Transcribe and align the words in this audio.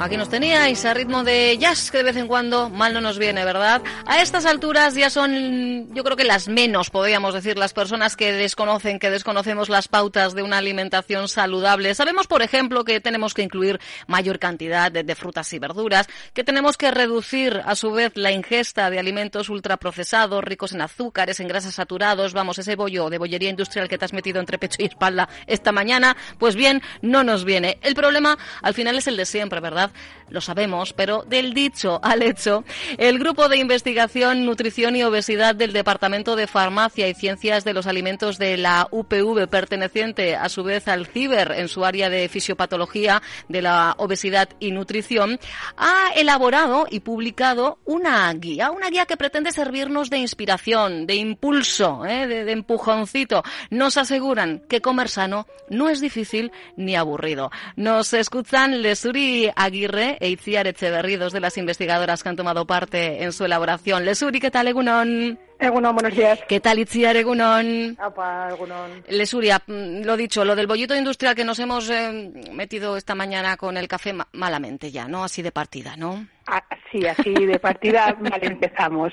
Aquí 0.00 0.16
nos 0.16 0.28
teníais 0.28 0.84
a 0.84 0.94
ritmo 0.94 1.24
de 1.24 1.58
jazz 1.58 1.90
que 1.90 1.98
de 1.98 2.04
vez 2.04 2.16
en 2.16 2.28
cuando 2.28 2.70
mal 2.70 2.94
no 2.94 3.00
nos 3.00 3.18
viene, 3.18 3.44
¿verdad? 3.44 3.82
A 4.06 4.22
estas 4.22 4.46
alturas 4.46 4.94
ya 4.94 5.10
son, 5.10 5.92
yo 5.92 6.04
creo 6.04 6.16
que 6.16 6.22
las 6.22 6.46
menos, 6.46 6.90
podríamos 6.90 7.34
decir, 7.34 7.58
las 7.58 7.72
personas 7.72 8.14
que 8.14 8.32
desconocen, 8.32 9.00
que 9.00 9.10
desconocemos 9.10 9.68
las 9.68 9.88
pautas 9.88 10.34
de 10.34 10.44
una 10.44 10.58
alimentación 10.58 11.26
saludable. 11.26 11.96
Sabemos, 11.96 12.28
por 12.28 12.42
ejemplo, 12.42 12.84
que 12.84 13.00
tenemos 13.00 13.34
que 13.34 13.42
incluir 13.42 13.80
mayor 14.06 14.38
cantidad 14.38 14.92
de, 14.92 15.14
frutas 15.16 15.52
y 15.52 15.58
verduras, 15.58 16.06
que 16.32 16.44
tenemos 16.44 16.76
que 16.76 16.92
reducir, 16.92 17.60
a 17.66 17.74
su 17.74 17.90
vez, 17.90 18.12
la 18.14 18.30
ingesta 18.30 18.90
de 18.90 19.00
alimentos 19.00 19.48
ultraprocesados, 19.48 20.44
ricos 20.44 20.74
en 20.74 20.82
azúcares, 20.82 21.40
en 21.40 21.48
grasas 21.48 21.74
saturados. 21.74 22.34
Vamos, 22.34 22.60
ese 22.60 22.76
bollo 22.76 23.10
de 23.10 23.18
bollería 23.18 23.50
industrial 23.50 23.88
que 23.88 23.98
te 23.98 24.04
has 24.04 24.12
metido 24.12 24.38
entre 24.38 24.58
pecho 24.58 24.76
y 24.78 24.84
espalda 24.84 25.28
esta 25.48 25.72
mañana, 25.72 26.16
pues 26.38 26.54
bien, 26.54 26.82
no 27.02 27.24
nos 27.24 27.44
viene. 27.44 27.78
El 27.82 27.96
problema, 27.96 28.38
al 28.62 28.74
final, 28.74 28.96
es 28.96 29.08
el 29.08 29.16
de 29.16 29.26
siempre, 29.26 29.58
¿verdad? 29.58 29.87
Lo 30.30 30.40
sabemos, 30.40 30.92
pero 30.92 31.24
del 31.26 31.54
dicho 31.54 32.00
al 32.02 32.22
hecho, 32.22 32.64
el 32.98 33.18
Grupo 33.18 33.48
de 33.48 33.56
Investigación, 33.56 34.44
Nutrición 34.44 34.94
y 34.94 35.02
Obesidad 35.02 35.54
del 35.54 35.72
Departamento 35.72 36.36
de 36.36 36.46
Farmacia 36.46 37.08
y 37.08 37.14
Ciencias 37.14 37.64
de 37.64 37.72
los 37.72 37.86
Alimentos 37.86 38.38
de 38.38 38.58
la 38.58 38.88
UPV, 38.90 39.48
perteneciente 39.48 40.36
a 40.36 40.48
su 40.50 40.64
vez 40.64 40.86
al 40.86 41.06
CIBER 41.06 41.52
en 41.52 41.68
su 41.68 41.84
área 41.84 42.10
de 42.10 42.28
fisiopatología 42.28 43.22
de 43.48 43.62
la 43.62 43.94
obesidad 43.96 44.50
y 44.60 44.70
nutrición, 44.72 45.40
ha 45.78 46.10
elaborado 46.14 46.86
y 46.90 47.00
publicado 47.00 47.78
una 47.86 48.30
guía, 48.34 48.70
una 48.70 48.90
guía 48.90 49.06
que 49.06 49.16
pretende 49.16 49.52
servirnos 49.52 50.10
de 50.10 50.18
inspiración, 50.18 51.06
de 51.06 51.14
impulso, 51.14 52.04
¿eh? 52.04 52.26
de, 52.26 52.52
empujoncito. 52.52 53.42
Nos 53.70 53.96
aseguran 53.96 54.62
que 54.68 54.82
comer 54.82 55.08
sano 55.08 55.46
no 55.70 55.88
es 55.88 56.00
difícil 56.00 56.52
ni 56.76 56.96
aburrido. 56.96 57.50
Nos 57.76 58.12
escuchan 58.12 58.82
Lesuri 58.82 59.50
Aguirre 59.56 59.77
e 60.20 60.28
Itziar 60.28 60.66
Echeverri, 60.66 61.16
dos 61.16 61.32
de 61.32 61.40
las 61.40 61.56
investigadoras 61.56 62.22
que 62.22 62.28
han 62.28 62.36
tomado 62.36 62.66
parte 62.66 63.22
en 63.22 63.32
su 63.32 63.44
elaboración. 63.44 64.04
Lesuri, 64.04 64.40
¿qué 64.40 64.50
tal, 64.50 64.66
Egunon? 64.68 65.38
Egunon, 65.60 65.94
buenos 65.94 66.14
días. 66.16 66.40
¿Qué 66.48 66.60
tal, 66.60 66.78
Itziar 66.80 67.16
Egunon? 67.16 67.96
Apa, 68.00 68.48
Egunon. 68.50 69.02
Lesuria, 69.08 69.60
mm, 69.66 70.02
lo 70.04 70.16
dicho, 70.16 70.44
lo 70.44 70.56
del 70.56 70.66
bollito 70.66 70.94
industrial 70.96 71.34
que 71.34 71.44
nos 71.44 71.58
hemos 71.58 71.88
eh, 71.90 72.32
metido 72.52 72.96
esta 72.96 73.14
mañana 73.14 73.56
con 73.56 73.76
el 73.76 73.86
café 73.88 74.12
ma- 74.12 74.28
malamente 74.32 74.90
ya, 74.90 75.06
¿no? 75.06 75.24
Así 75.24 75.42
de 75.42 75.52
partida, 75.52 75.96
¿no? 75.96 76.26
Ah, 76.46 76.62
sí, 76.90 77.06
así 77.06 77.32
de 77.34 77.58
partida 77.58 78.16
mal 78.20 78.42
empezamos. 78.42 79.12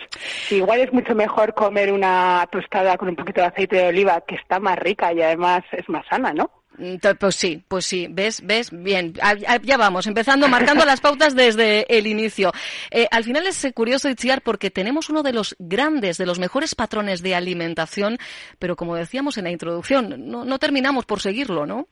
Igual 0.50 0.80
es 0.82 0.94
mucho 0.94 1.14
mejor 1.16 1.54
comer 1.54 1.92
una 1.92 2.48
tostada 2.52 2.98
con 2.98 3.10
un 3.10 3.16
poquito 3.16 3.42
de 3.42 3.48
aceite 3.48 3.76
de 3.78 3.88
oliva, 3.90 4.22
que 4.28 4.36
está 4.36 4.60
más 4.60 4.78
rica 4.80 5.14
y 5.14 5.22
además 5.22 5.64
es 5.72 5.88
más 5.90 6.06
sana, 6.10 6.34
¿no? 6.34 6.50
Pues 7.20 7.36
sí, 7.36 7.64
pues 7.68 7.86
sí, 7.86 8.08
ves, 8.10 8.46
ves, 8.46 8.70
bien, 8.72 9.14
ya 9.64 9.78
vamos, 9.78 10.08
empezando, 10.08 10.48
marcando 10.48 10.86
las 10.86 11.02
pautas 11.02 11.36
desde 11.36 11.86
el 11.96 12.08
inicio. 12.08 12.52
Eh, 12.92 13.08
al 13.12 13.24
final 13.24 13.48
es 13.48 13.66
curioso, 13.74 14.10
Itziar, 14.10 14.42
porque 14.42 14.72
tenemos 14.72 15.10
uno 15.10 15.24
de 15.24 15.34
los 15.34 15.56
grandes, 15.60 16.18
de 16.18 16.26
los 16.26 16.40
mejores 16.40 16.76
patrones 16.76 17.22
de 17.22 17.36
alimentación, 17.36 18.18
pero 18.60 18.76
como 18.76 18.96
decíamos 18.96 19.38
en 19.38 19.46
la 19.46 19.52
introducción, 19.52 20.30
no, 20.30 20.46
no 20.46 20.60
terminamos 20.60 21.06
por 21.06 21.22
seguirlo, 21.22 21.66
¿no? 21.66 21.88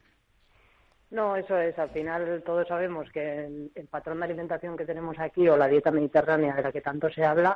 No, 1.14 1.36
eso 1.36 1.56
es. 1.60 1.78
Al 1.78 1.92
final 1.92 2.42
todos 2.44 2.68
sabemos 2.68 3.08
que 3.12 3.70
el, 3.76 3.88
patrón 3.88 4.18
de 4.18 4.26
alimentación 4.26 4.76
que 4.76 4.86
tenemos 4.86 5.18
aquí 5.20 5.48
o 5.48 5.56
la 5.56 5.68
dieta 5.68 5.92
mediterránea 5.92 6.56
de 6.56 6.64
la 6.64 6.72
que 6.72 6.82
tanto 6.82 7.08
se 7.12 7.24
habla, 7.24 7.56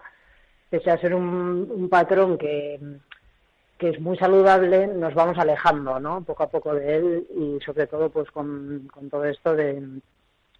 pese 0.70 0.92
a 0.92 0.98
ser 1.00 1.16
un, 1.16 1.90
patrón 1.90 2.38
que, 2.38 2.80
que, 3.78 3.90
es 3.90 4.00
muy 4.00 4.18
saludable, 4.18 4.88
nos 4.88 5.14
vamos 5.14 5.38
alejando, 5.38 6.00
¿no? 6.00 6.24
Poco 6.24 6.44
a 6.44 6.50
poco 6.50 6.74
de 6.74 6.96
él 6.96 7.28
y 7.36 7.64
sobre 7.64 7.88
todo 7.88 8.10
pues 8.10 8.30
con, 8.32 8.88
con 8.94 9.10
todo 9.10 9.26
esto 9.26 9.56
de, 9.56 9.84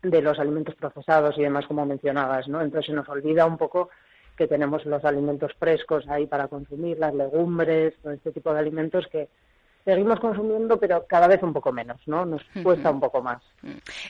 de 0.02 0.22
los 0.22 0.40
alimentos 0.40 0.76
procesados 0.76 1.38
y 1.38 1.42
demás 1.42 1.66
como 1.68 1.86
mencionabas, 1.86 2.48
¿no? 2.48 2.62
Entonces 2.62 2.88
se 2.88 2.94
nos 2.94 3.10
olvida 3.10 3.46
un 3.46 3.58
poco 3.58 3.90
que 4.36 4.48
tenemos 4.48 4.86
los 4.86 5.04
alimentos 5.04 5.54
frescos 5.56 6.08
ahí 6.08 6.28
para 6.28 6.48
consumir, 6.48 7.00
las 7.00 7.14
legumbres, 7.14 7.96
todo 8.02 8.14
este 8.14 8.32
tipo 8.32 8.54
de 8.54 8.60
alimentos 8.60 9.08
que, 9.08 9.30
seguimos 9.88 10.20
consumiendo, 10.20 10.78
pero 10.78 11.06
cada 11.08 11.28
vez 11.28 11.42
un 11.42 11.54
poco 11.54 11.72
menos, 11.72 11.98
¿no? 12.08 12.26
Nos 12.26 12.42
cuesta 12.62 12.92
un 12.92 13.00
poco 13.00 13.22
más. 13.22 13.42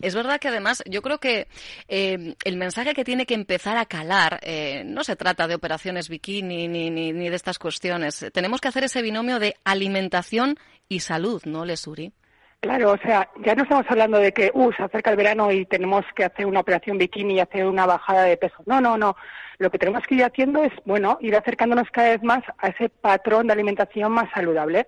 Es 0.01 0.15
verdad 0.15 0.39
que 0.39 0.47
además 0.47 0.83
yo 0.87 1.03
creo 1.03 1.19
que 1.19 1.47
eh, 1.87 2.33
el 2.43 2.57
mensaje 2.57 2.95
que 2.95 3.03
tiene 3.03 3.27
que 3.27 3.35
empezar 3.35 3.77
a 3.77 3.85
calar 3.85 4.39
eh, 4.41 4.83
no 4.85 5.03
se 5.03 5.15
trata 5.15 5.47
de 5.47 5.53
operaciones 5.53 6.09
bikini 6.09 6.67
ni, 6.67 6.89
ni, 6.89 7.13
ni, 7.13 7.29
de 7.29 7.35
estas 7.35 7.59
cuestiones. 7.59 8.25
Tenemos 8.33 8.59
que 8.59 8.69
hacer 8.69 8.85
ese 8.85 9.03
binomio 9.03 9.37
de 9.37 9.53
alimentación 9.65 10.55
y 10.89 11.01
salud, 11.01 11.43
¿no, 11.45 11.63
Lesuri? 11.63 12.11
Claro, 12.59 12.93
o 12.93 12.97
sea, 12.97 13.29
ya 13.45 13.53
no 13.53 13.61
estamos 13.61 13.85
hablando 13.87 14.17
de 14.17 14.31
que, 14.31 14.49
uh, 14.51 14.71
se 14.71 14.81
acerca 14.81 15.11
el 15.11 15.17
verano 15.17 15.51
y 15.51 15.67
tenemos 15.67 16.03
que 16.15 16.25
hacer 16.25 16.47
una 16.47 16.61
operación 16.61 16.97
bikini 16.97 17.35
y 17.35 17.39
hacer 17.39 17.67
una 17.67 17.85
bajada 17.85 18.23
de 18.23 18.35
peso. 18.35 18.63
No, 18.65 18.81
no, 18.81 18.97
no. 18.97 19.15
Lo 19.59 19.69
que 19.69 19.77
tenemos 19.77 20.01
que 20.07 20.15
ir 20.15 20.23
haciendo 20.23 20.63
es, 20.63 20.73
bueno, 20.85 21.19
ir 21.21 21.35
acercándonos 21.35 21.87
cada 21.91 22.09
vez 22.09 22.23
más 22.23 22.43
a 22.57 22.69
ese 22.69 22.89
patrón 22.89 23.45
de 23.45 23.53
alimentación 23.53 24.11
más 24.11 24.27
saludable 24.33 24.87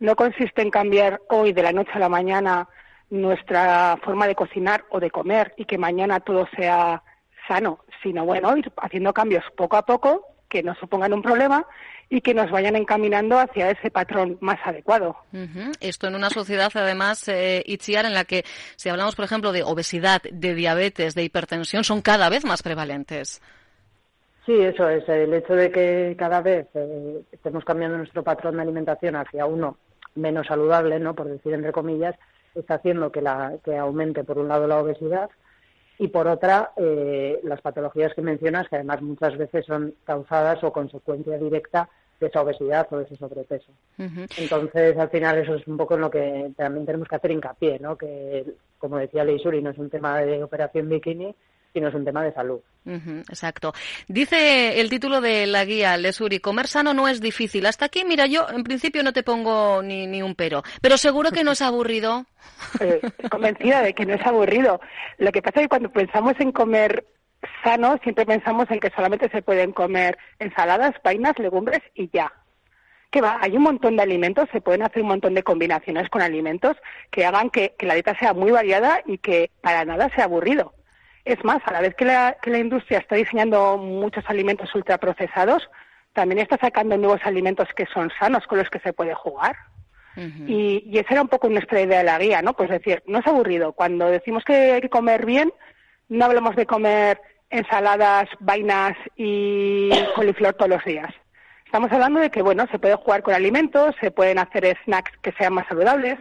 no 0.00 0.16
consiste 0.16 0.62
en 0.62 0.70
cambiar 0.70 1.20
hoy 1.28 1.52
de 1.52 1.62
la 1.62 1.72
noche 1.72 1.90
a 1.94 1.98
la 1.98 2.08
mañana 2.08 2.68
nuestra 3.10 3.98
forma 4.04 4.26
de 4.26 4.34
cocinar 4.34 4.84
o 4.90 5.00
de 5.00 5.10
comer 5.10 5.54
y 5.56 5.64
que 5.64 5.78
mañana 5.78 6.20
todo 6.20 6.46
sea 6.56 7.02
sano, 7.46 7.84
sino 8.02 8.24
bueno, 8.24 8.56
ir 8.56 8.70
haciendo 8.76 9.12
cambios 9.12 9.44
poco 9.56 9.76
a 9.76 9.86
poco 9.86 10.24
que 10.48 10.62
no 10.62 10.74
supongan 10.76 11.12
un 11.12 11.22
problema 11.22 11.66
y 12.10 12.22
que 12.22 12.32
nos 12.32 12.50
vayan 12.50 12.74
encaminando 12.74 13.38
hacia 13.38 13.70
ese 13.70 13.90
patrón 13.90 14.38
más 14.40 14.58
adecuado. 14.64 15.16
Esto 15.80 16.06
en 16.06 16.14
una 16.14 16.30
sociedad, 16.30 16.70
además, 16.74 17.28
eh, 17.28 17.62
Itziar, 17.66 18.06
en 18.06 18.14
la 18.14 18.24
que 18.24 18.44
si 18.76 18.88
hablamos, 18.88 19.14
por 19.14 19.26
ejemplo, 19.26 19.52
de 19.52 19.62
obesidad, 19.62 20.22
de 20.22 20.54
diabetes, 20.54 21.14
de 21.14 21.24
hipertensión, 21.24 21.84
son 21.84 22.00
cada 22.00 22.30
vez 22.30 22.46
más 22.46 22.62
prevalentes. 22.62 23.42
Sí, 24.46 24.54
eso 24.58 24.88
es. 24.88 25.06
El 25.06 25.34
hecho 25.34 25.54
de 25.54 25.70
que 25.70 26.16
cada 26.18 26.40
vez 26.40 26.66
eh, 26.72 27.20
estemos 27.30 27.62
cambiando 27.66 27.98
nuestro 27.98 28.22
patrón 28.22 28.56
de 28.56 28.62
alimentación 28.62 29.14
hacia 29.16 29.44
uno 29.44 29.76
menos 30.14 30.46
saludable, 30.46 30.98
¿no? 30.98 31.14
por 31.14 31.28
decir 31.28 31.54
entre 31.54 31.72
comillas, 31.72 32.14
está 32.54 32.74
haciendo 32.74 33.12
que, 33.12 33.22
la, 33.22 33.54
que 33.64 33.76
aumente 33.76 34.24
por 34.24 34.38
un 34.38 34.48
lado 34.48 34.66
la 34.66 34.80
obesidad 34.80 35.30
y 35.98 36.08
por 36.08 36.28
otra 36.28 36.72
eh, 36.76 37.40
las 37.42 37.60
patologías 37.60 38.14
que 38.14 38.22
mencionas, 38.22 38.68
que 38.68 38.76
además 38.76 39.02
muchas 39.02 39.36
veces 39.36 39.66
son 39.66 39.94
causadas 40.04 40.62
o 40.62 40.72
consecuencia 40.72 41.36
directa 41.38 41.88
de 42.20 42.26
esa 42.26 42.42
obesidad 42.42 42.86
o 42.90 42.98
de 42.98 43.04
ese 43.04 43.16
sobrepeso. 43.16 43.70
Entonces, 43.96 44.96
al 44.96 45.08
final, 45.08 45.38
eso 45.38 45.54
es 45.54 45.66
un 45.66 45.76
poco 45.76 45.94
en 45.94 46.00
lo 46.00 46.10
que 46.10 46.50
también 46.56 46.84
tenemos 46.86 47.08
que 47.08 47.16
hacer 47.16 47.30
hincapié, 47.30 47.78
¿no? 47.78 47.96
que, 47.96 48.44
como 48.78 48.98
decía 48.98 49.24
Leisuri, 49.24 49.62
no 49.62 49.70
es 49.70 49.78
un 49.78 49.90
tema 49.90 50.18
de 50.20 50.42
operación 50.42 50.88
bikini, 50.88 51.34
sino 51.72 51.88
es 51.88 51.94
un 51.94 52.04
tema 52.04 52.22
de 52.22 52.32
salud. 52.32 52.60
exacto. 52.86 53.72
Dice 54.06 54.80
el 54.80 54.88
título 54.88 55.20
de 55.20 55.46
la 55.46 55.64
guía, 55.64 55.96
Lesuri, 55.96 56.40
comer 56.40 56.66
sano 56.66 56.94
no 56.94 57.08
es 57.08 57.20
difícil. 57.20 57.66
Hasta 57.66 57.86
aquí, 57.86 58.04
mira, 58.04 58.26
yo 58.26 58.46
en 58.50 58.64
principio 58.64 59.02
no 59.02 59.12
te 59.12 59.22
pongo 59.22 59.82
ni, 59.82 60.06
ni 60.06 60.22
un 60.22 60.34
pero, 60.34 60.62
pero 60.80 60.96
seguro 60.96 61.30
que 61.30 61.44
no 61.44 61.52
es 61.52 61.62
aburrido. 61.62 62.26
Eh, 62.80 63.00
convencida 63.30 63.82
de 63.82 63.94
que 63.94 64.04
no 64.04 64.14
es 64.14 64.26
aburrido. 64.26 64.80
Lo 65.18 65.30
que 65.30 65.42
pasa 65.42 65.60
es 65.60 65.64
que 65.64 65.68
cuando 65.68 65.92
pensamos 65.92 66.34
en 66.40 66.50
comer 66.50 67.06
sano, 67.62 67.98
siempre 68.02 68.26
pensamos 68.26 68.68
en 68.70 68.80
que 68.80 68.90
solamente 68.90 69.28
se 69.28 69.42
pueden 69.42 69.72
comer 69.72 70.18
ensaladas, 70.40 70.94
vainas, 71.04 71.38
legumbres 71.38 71.82
y 71.94 72.10
ya. 72.12 72.32
Que 73.10 73.20
va, 73.20 73.38
hay 73.40 73.56
un 73.56 73.62
montón 73.62 73.96
de 73.96 74.02
alimentos, 74.02 74.48
se 74.50 74.60
pueden 74.60 74.82
hacer 74.82 75.02
un 75.02 75.08
montón 75.08 75.34
de 75.34 75.44
combinaciones 75.44 76.08
con 76.08 76.20
alimentos 76.20 76.76
que 77.10 77.24
hagan 77.24 77.50
que 77.50 77.74
la 77.80 77.94
dieta 77.94 78.18
sea 78.18 78.34
muy 78.34 78.50
variada 78.50 79.02
y 79.06 79.18
que 79.18 79.50
para 79.60 79.84
nada 79.84 80.10
sea 80.14 80.24
aburrido. 80.24 80.74
Es 81.28 81.44
más, 81.44 81.60
a 81.66 81.72
la 81.72 81.82
vez 81.82 81.94
que 81.94 82.06
la, 82.06 82.38
industria 82.46 83.00
está 83.00 83.14
diseñando 83.14 83.76
muchos 83.76 84.24
alimentos 84.28 84.74
ultraprocesados, 84.74 85.68
también 86.14 86.38
está 86.38 86.56
sacando 86.56 86.96
nuevos 86.96 87.20
alimentos 87.22 87.68
que 87.76 87.84
son 87.84 88.10
sanos 88.18 88.46
con 88.46 88.56
los 88.56 88.70
que 88.70 88.78
se 88.78 88.94
puede 88.94 89.12
jugar. 89.12 89.54
y, 90.16 90.98
esa 90.98 91.12
era 91.12 91.20
un 91.20 91.28
poco 91.28 91.50
nuestra 91.50 91.82
idea 91.82 91.98
de 91.98 92.04
la 92.04 92.18
guía, 92.18 92.40
¿no? 92.40 92.54
Pues 92.54 92.70
decir, 92.70 93.02
no 93.06 93.18
es 93.18 93.26
aburrido. 93.26 93.74
Cuando 93.74 94.06
decimos 94.06 94.42
que 94.42 94.72
hay 94.72 94.80
que 94.80 94.88
comer 94.88 95.26
bien, 95.26 95.52
no 96.08 96.24
hablamos 96.24 96.56
de 96.56 96.64
comer 96.64 97.20
ensaladas, 97.50 98.30
vainas 98.40 98.96
y 99.14 99.90
coliflor 100.16 100.54
todos 100.54 100.70
los 100.70 100.84
días. 100.86 101.12
Estamos 101.66 101.92
hablando 101.92 102.20
de 102.20 102.30
que, 102.30 102.40
bueno, 102.40 102.66
se 102.70 102.78
puede 102.78 102.94
jugar 102.94 103.22
con 103.22 103.34
alimentos, 103.34 103.94
se 104.00 104.10
pueden 104.10 104.38
hacer 104.38 104.78
snacks 104.86 105.12
que 105.20 105.32
sean 105.32 105.52
más 105.52 105.68
saludables, 105.68 106.18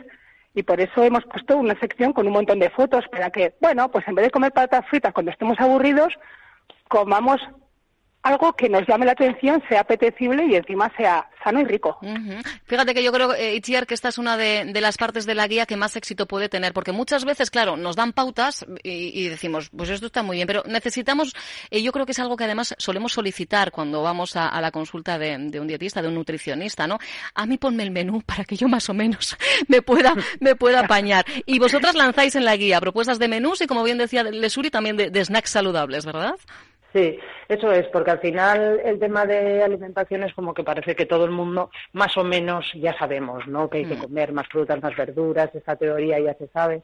y 0.57 0.63
por 0.63 0.81
eso 0.81 1.03
hemos 1.03 1.23
puesto 1.25 1.55
una 1.55 1.79
sección 1.79 2.13
con 2.13 2.25
un 2.25 2.33
montón 2.33 2.57
de 2.57 2.71
fotos 2.71 3.05
para 3.11 3.29
que, 3.29 3.53
bueno, 3.61 3.91
pues 3.91 4.07
en 4.07 4.15
vez 4.15 4.25
de 4.25 4.31
comer 4.31 4.51
patatas 4.51 4.89
fritas 4.89 5.13
cuando 5.13 5.31
estemos 5.31 5.59
aburridos, 5.59 6.11
comamos 6.87 7.39
algo 8.27 8.53
que 8.53 8.69
nos 8.69 8.85
llame 8.87 9.05
la 9.05 9.13
atención, 9.13 9.63
sea 9.69 9.81
apetecible 9.81 10.45
y 10.45 10.55
encima 10.55 10.91
sea 10.97 11.29
sano 11.43 11.61
y 11.61 11.63
rico. 11.63 11.97
Fíjate 12.65 12.93
que 12.93 13.03
yo 13.03 13.11
creo, 13.11 13.33
eh, 13.33 13.61
que 13.61 13.93
esta 13.93 14.09
es 14.09 14.17
una 14.17 14.35
de, 14.37 14.65
las 14.81 14.97
partes 14.97 15.25
de 15.25 15.33
la 15.33 15.47
guía 15.47 15.65
que 15.65 15.77
más 15.77 15.95
éxito 15.95 16.25
puede 16.25 16.49
tener, 16.49 16.73
porque 16.73 16.91
muchas 16.91 17.23
veces, 17.25 17.49
claro, 17.49 17.77
nos 17.77 17.95
dan 17.95 18.11
pautas 18.11 18.65
y, 18.83 19.27
decimos, 19.29 19.69
pues 19.75 19.89
esto 19.89 20.07
está 20.07 20.23
muy 20.23 20.37
bien, 20.37 20.47
pero 20.47 20.63
necesitamos, 20.65 21.33
y 21.69 21.81
yo 21.83 21.91
creo 21.91 22.05
que 22.05 22.11
es 22.11 22.19
algo 22.19 22.35
que 22.35 22.43
además 22.43 22.75
solemos 22.77 23.13
solicitar 23.13 23.71
cuando 23.71 24.01
vamos 24.01 24.35
a, 24.35 24.59
la 24.59 24.71
consulta 24.71 25.17
de, 25.17 25.59
un 25.59 25.67
dietista, 25.67 26.01
de 26.01 26.09
un 26.09 26.15
nutricionista, 26.15 26.85
¿no? 26.85 26.97
A 27.33 27.45
mí 27.45 27.57
ponme 27.57 27.83
el 27.83 27.91
menú 27.91 28.21
para 28.21 28.43
que 28.43 28.57
yo 28.57 28.67
más 28.67 28.89
o 28.89 28.93
menos 28.93 29.37
me 29.67 29.81
pueda, 29.81 30.13
me 30.39 30.55
pueda 30.55 30.81
apañar. 30.81 31.25
Y 31.45 31.59
vosotras 31.59 31.95
lanzáis 31.95 32.35
en 32.35 32.45
la 32.45 32.57
guía 32.57 32.81
propuestas 32.81 33.19
de 33.19 33.27
menús 33.27 33.61
y, 33.61 33.67
como 33.67 33.83
bien 33.83 33.97
decía 33.97 34.23
Lesuri, 34.23 34.69
también 34.69 34.97
de 34.97 35.25
snacks 35.25 35.51
saludables, 35.51 36.05
¿verdad? 36.05 36.35
Sí, 36.93 37.19
eso 37.49 37.71
es, 37.71 37.85
porque 37.87 38.11
al 38.11 38.19
final 38.19 38.79
el 38.83 38.97
tema 38.97 39.25
de 39.25 39.61
alimentación 39.61 40.23
es 40.23 40.33
como 40.33 40.53
que 40.53 40.63
parece 40.63 40.95
que 40.95 41.05
todo 41.05 41.25
el 41.25 41.31
mundo 41.31 41.69
más 41.93 42.15
o 42.17 42.23
menos 42.23 42.71
ya 42.73 42.97
sabemos, 42.97 43.45
¿no? 43.47 43.69
Que 43.69 43.79
hay 43.79 43.85
que 43.85 43.95
mm. 43.95 44.01
comer 44.01 44.31
más 44.31 44.47
frutas, 44.47 44.81
más 44.81 44.95
verduras, 44.95 45.53
esa 45.53 45.75
teoría 45.75 46.19
ya 46.19 46.33
se 46.35 46.47
sabe. 46.47 46.83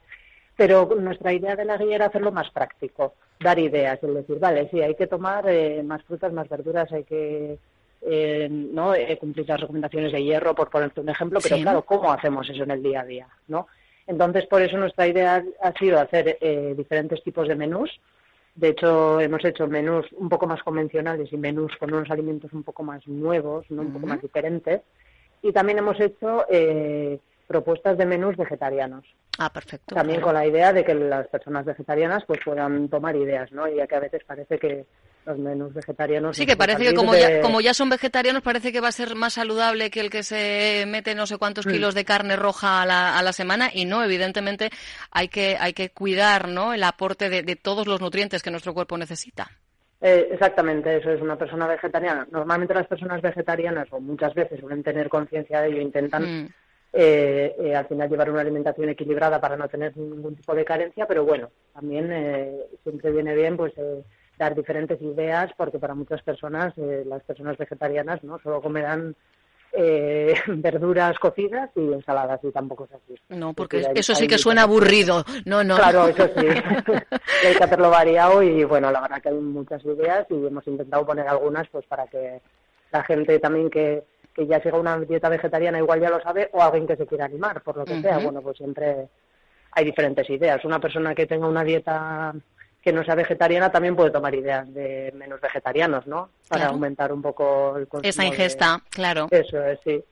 Pero 0.56 0.88
nuestra 1.00 1.32
idea 1.32 1.56
de 1.56 1.64
la 1.64 1.78
guía 1.78 1.96
era 1.96 2.06
hacerlo 2.06 2.30
más 2.30 2.50
práctico, 2.50 3.14
dar 3.40 3.58
ideas, 3.58 3.98
es 4.02 4.14
decir, 4.14 4.38
vale, 4.38 4.68
sí, 4.70 4.80
hay 4.80 4.94
que 4.94 5.06
tomar 5.06 5.48
eh, 5.48 5.82
más 5.82 6.02
frutas, 6.04 6.32
más 6.32 6.48
verduras, 6.48 6.92
hay 6.92 7.02
que 7.04 7.58
eh, 8.02 8.48
no 8.50 8.94
eh, 8.94 9.16
cumplir 9.18 9.48
las 9.48 9.60
recomendaciones 9.60 10.12
de 10.12 10.22
hierro, 10.22 10.54
por 10.54 10.70
ponerte 10.70 11.00
un 11.00 11.08
ejemplo, 11.08 11.40
pero 11.42 11.56
claro, 11.56 11.82
¿cómo 11.82 12.12
hacemos 12.12 12.48
eso 12.48 12.62
en 12.62 12.70
el 12.70 12.82
día 12.82 13.00
a 13.00 13.04
día? 13.04 13.28
¿no? 13.48 13.66
Entonces, 14.06 14.46
por 14.46 14.62
eso 14.62 14.76
nuestra 14.76 15.08
idea 15.08 15.42
ha 15.60 15.72
sido 15.72 15.98
hacer 15.98 16.38
diferentes 16.76 17.24
tipos 17.24 17.48
de 17.48 17.56
menús, 17.56 17.98
de 18.54 18.68
hecho, 18.68 19.20
hemos 19.20 19.44
hecho 19.44 19.66
menús 19.66 20.06
un 20.12 20.28
poco 20.28 20.46
más 20.46 20.62
convencionales 20.62 21.32
y 21.32 21.36
menús 21.36 21.72
con 21.78 21.92
unos 21.92 22.10
alimentos 22.10 22.52
un 22.52 22.62
poco 22.62 22.84
más 22.84 23.06
nuevos, 23.06 23.68
¿no? 23.70 23.82
un 23.82 23.92
poco 23.92 24.06
más 24.06 24.22
diferentes. 24.22 24.82
Y 25.42 25.52
también 25.52 25.78
hemos 25.78 25.98
hecho 25.98 26.46
eh, 26.48 27.18
propuestas 27.48 27.98
de 27.98 28.06
menús 28.06 28.36
vegetarianos. 28.36 29.04
Ah, 29.38 29.50
perfecto. 29.52 29.94
También 29.94 30.20
con 30.20 30.34
la 30.34 30.46
idea 30.46 30.72
de 30.72 30.84
que 30.84 30.94
las 30.94 31.26
personas 31.26 31.64
vegetarianas 31.64 32.24
pues 32.24 32.40
puedan 32.44 32.88
tomar 32.88 33.16
ideas, 33.16 33.50
¿no? 33.50 33.66
Ya 33.68 33.88
que 33.88 33.96
a 33.96 34.00
veces 34.00 34.22
parece 34.24 34.58
que 34.58 34.86
los 35.26 35.38
menús 35.38 35.72
vegetarianos. 35.72 36.36
Sí, 36.36 36.46
que 36.46 36.56
parece 36.56 36.84
que 36.84 36.94
como, 36.94 37.14
ya, 37.14 37.40
como 37.40 37.60
ya 37.60 37.74
son 37.74 37.88
vegetarianos, 37.88 38.42
parece 38.42 38.72
que 38.72 38.80
va 38.80 38.88
a 38.88 38.92
ser 38.92 39.14
más 39.14 39.34
saludable 39.34 39.90
que 39.90 40.00
el 40.00 40.10
que 40.10 40.22
se 40.22 40.84
mete 40.86 41.14
no 41.14 41.26
sé 41.26 41.38
cuántos 41.38 41.66
mm. 41.66 41.70
kilos 41.70 41.94
de 41.94 42.04
carne 42.04 42.36
roja 42.36 42.82
a 42.82 42.86
la, 42.86 43.18
a 43.18 43.22
la 43.22 43.32
semana 43.32 43.70
y 43.72 43.84
no, 43.84 44.04
evidentemente 44.04 44.70
hay 45.10 45.28
que, 45.28 45.56
hay 45.58 45.72
que 45.72 45.90
cuidar 45.90 46.48
¿no? 46.48 46.74
el 46.74 46.82
aporte 46.82 47.28
de, 47.28 47.42
de 47.42 47.56
todos 47.56 47.86
los 47.86 48.00
nutrientes 48.00 48.42
que 48.42 48.50
nuestro 48.50 48.74
cuerpo 48.74 48.98
necesita. 48.98 49.50
Eh, 50.06 50.28
exactamente, 50.32 50.98
eso 50.98 51.10
es 51.12 51.22
una 51.22 51.36
persona 51.36 51.66
vegetariana. 51.66 52.28
Normalmente 52.30 52.74
las 52.74 52.86
personas 52.86 53.22
vegetarianas, 53.22 53.88
o 53.90 54.00
muchas 54.00 54.34
veces 54.34 54.60
suelen 54.60 54.82
tener 54.82 55.08
conciencia 55.08 55.62
de 55.62 55.68
ello, 55.68 55.80
intentan 55.80 56.22
mm. 56.24 56.48
eh, 56.92 57.56
eh, 57.58 57.74
al 57.74 57.86
final 57.86 58.10
llevar 58.10 58.30
una 58.30 58.42
alimentación 58.42 58.90
equilibrada 58.90 59.40
para 59.40 59.56
no 59.56 59.66
tener 59.66 59.96
ningún 59.96 60.36
tipo 60.36 60.54
de 60.54 60.62
carencia, 60.62 61.06
pero 61.06 61.24
bueno, 61.24 61.48
también 61.72 62.12
siempre 62.82 63.12
viene 63.12 63.34
bien 63.34 63.56
pues 63.56 63.72
dar 64.38 64.54
diferentes 64.54 65.00
ideas 65.00 65.52
porque 65.56 65.78
para 65.78 65.94
muchas 65.94 66.22
personas, 66.22 66.72
eh, 66.76 67.04
las 67.06 67.22
personas 67.22 67.56
vegetarianas, 67.56 68.22
no 68.24 68.38
solo 68.38 68.60
comerán 68.60 69.14
eh, 69.72 70.34
verduras 70.46 71.18
cocidas 71.18 71.70
y 71.74 71.92
ensaladas 71.92 72.40
y 72.42 72.50
tampoco 72.50 72.84
es 72.84 72.92
así. 72.92 73.20
No, 73.28 73.52
porque 73.52 73.84
eso 73.94 74.14
sí 74.14 74.26
que 74.26 74.38
suena 74.38 74.62
aburrido. 74.62 75.24
No, 75.44 75.64
no. 75.64 75.76
Claro, 75.76 76.08
eso 76.08 76.28
sí. 76.36 76.46
hay 77.46 77.54
que 77.54 77.64
hacerlo 77.64 77.90
variado 77.90 78.42
y 78.42 78.64
bueno, 78.64 78.90
la 78.90 79.00
verdad 79.00 79.20
que 79.20 79.28
hay 79.30 79.34
muchas 79.34 79.84
ideas 79.84 80.26
y 80.30 80.46
hemos 80.46 80.66
intentado 80.66 81.04
poner 81.04 81.26
algunas 81.26 81.68
pues 81.68 81.84
para 81.86 82.06
que 82.06 82.40
la 82.92 83.02
gente 83.02 83.38
también 83.40 83.68
que, 83.68 84.04
que 84.32 84.46
ya 84.46 84.60
siga 84.62 84.78
una 84.78 84.98
dieta 84.98 85.28
vegetariana 85.28 85.78
igual 85.78 86.00
ya 86.00 86.10
lo 86.10 86.20
sabe 86.20 86.48
o 86.52 86.62
alguien 86.62 86.86
que 86.86 86.96
se 86.96 87.06
quiera 87.06 87.24
animar, 87.24 87.60
por 87.62 87.76
lo 87.76 87.84
que 87.84 88.00
sea. 88.00 88.18
Bueno, 88.18 88.40
pues 88.42 88.56
siempre 88.56 89.08
hay 89.72 89.84
diferentes 89.84 90.28
ideas. 90.30 90.64
Una 90.64 90.78
persona 90.78 91.14
que 91.14 91.26
tenga 91.26 91.48
una 91.48 91.64
dieta 91.64 92.32
que 92.84 92.92
no 92.92 93.02
sea 93.02 93.14
vegetariana 93.14 93.72
también 93.72 93.96
puede 93.96 94.10
tomar 94.10 94.34
ideas 94.34 94.72
de 94.74 95.10
menos 95.16 95.40
vegetarianos, 95.40 96.06
¿no? 96.06 96.28
Para 96.46 96.66
aumentar 96.66 97.14
un 97.14 97.22
poco 97.22 97.78
el 97.78 97.88
consumo. 97.88 98.06
Esa 98.06 98.26
ingesta, 98.26 98.82
claro. 98.90 99.26
Eso 99.30 99.64
es, 99.64 99.78
sí. 99.82 100.04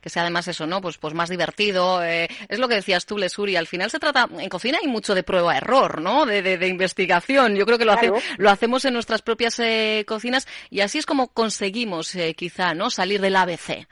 Que 0.00 0.10
sea 0.10 0.22
además 0.22 0.48
eso, 0.48 0.66
¿no? 0.66 0.80
Pues, 0.80 0.98
pues 0.98 1.14
más 1.14 1.28
divertido. 1.28 2.02
Eh, 2.02 2.28
es 2.48 2.58
lo 2.58 2.66
que 2.66 2.74
decías 2.74 3.06
tú, 3.06 3.16
Lesuri. 3.16 3.54
Al 3.54 3.68
final 3.68 3.90
se 3.90 4.00
trata, 4.00 4.28
en 4.40 4.48
cocina 4.48 4.78
hay 4.82 4.88
mucho 4.88 5.14
de 5.14 5.22
prueba-error, 5.22 6.00
¿no? 6.00 6.26
De, 6.26 6.42
de, 6.42 6.66
investigación. 6.66 7.54
Yo 7.54 7.64
creo 7.64 7.78
que 7.78 7.84
lo, 7.84 7.94
lo 8.38 8.50
hacemos 8.50 8.84
en 8.84 8.94
nuestras 8.94 9.22
propias 9.22 9.60
eh, 9.60 10.04
cocinas 10.04 10.48
y 10.68 10.80
así 10.80 10.98
es 10.98 11.06
como 11.06 11.28
conseguimos, 11.28 12.16
eh, 12.16 12.34
quizá, 12.34 12.74
¿no? 12.74 12.90
Salir 12.90 13.20
del 13.20 13.36
ABC. 13.36 13.86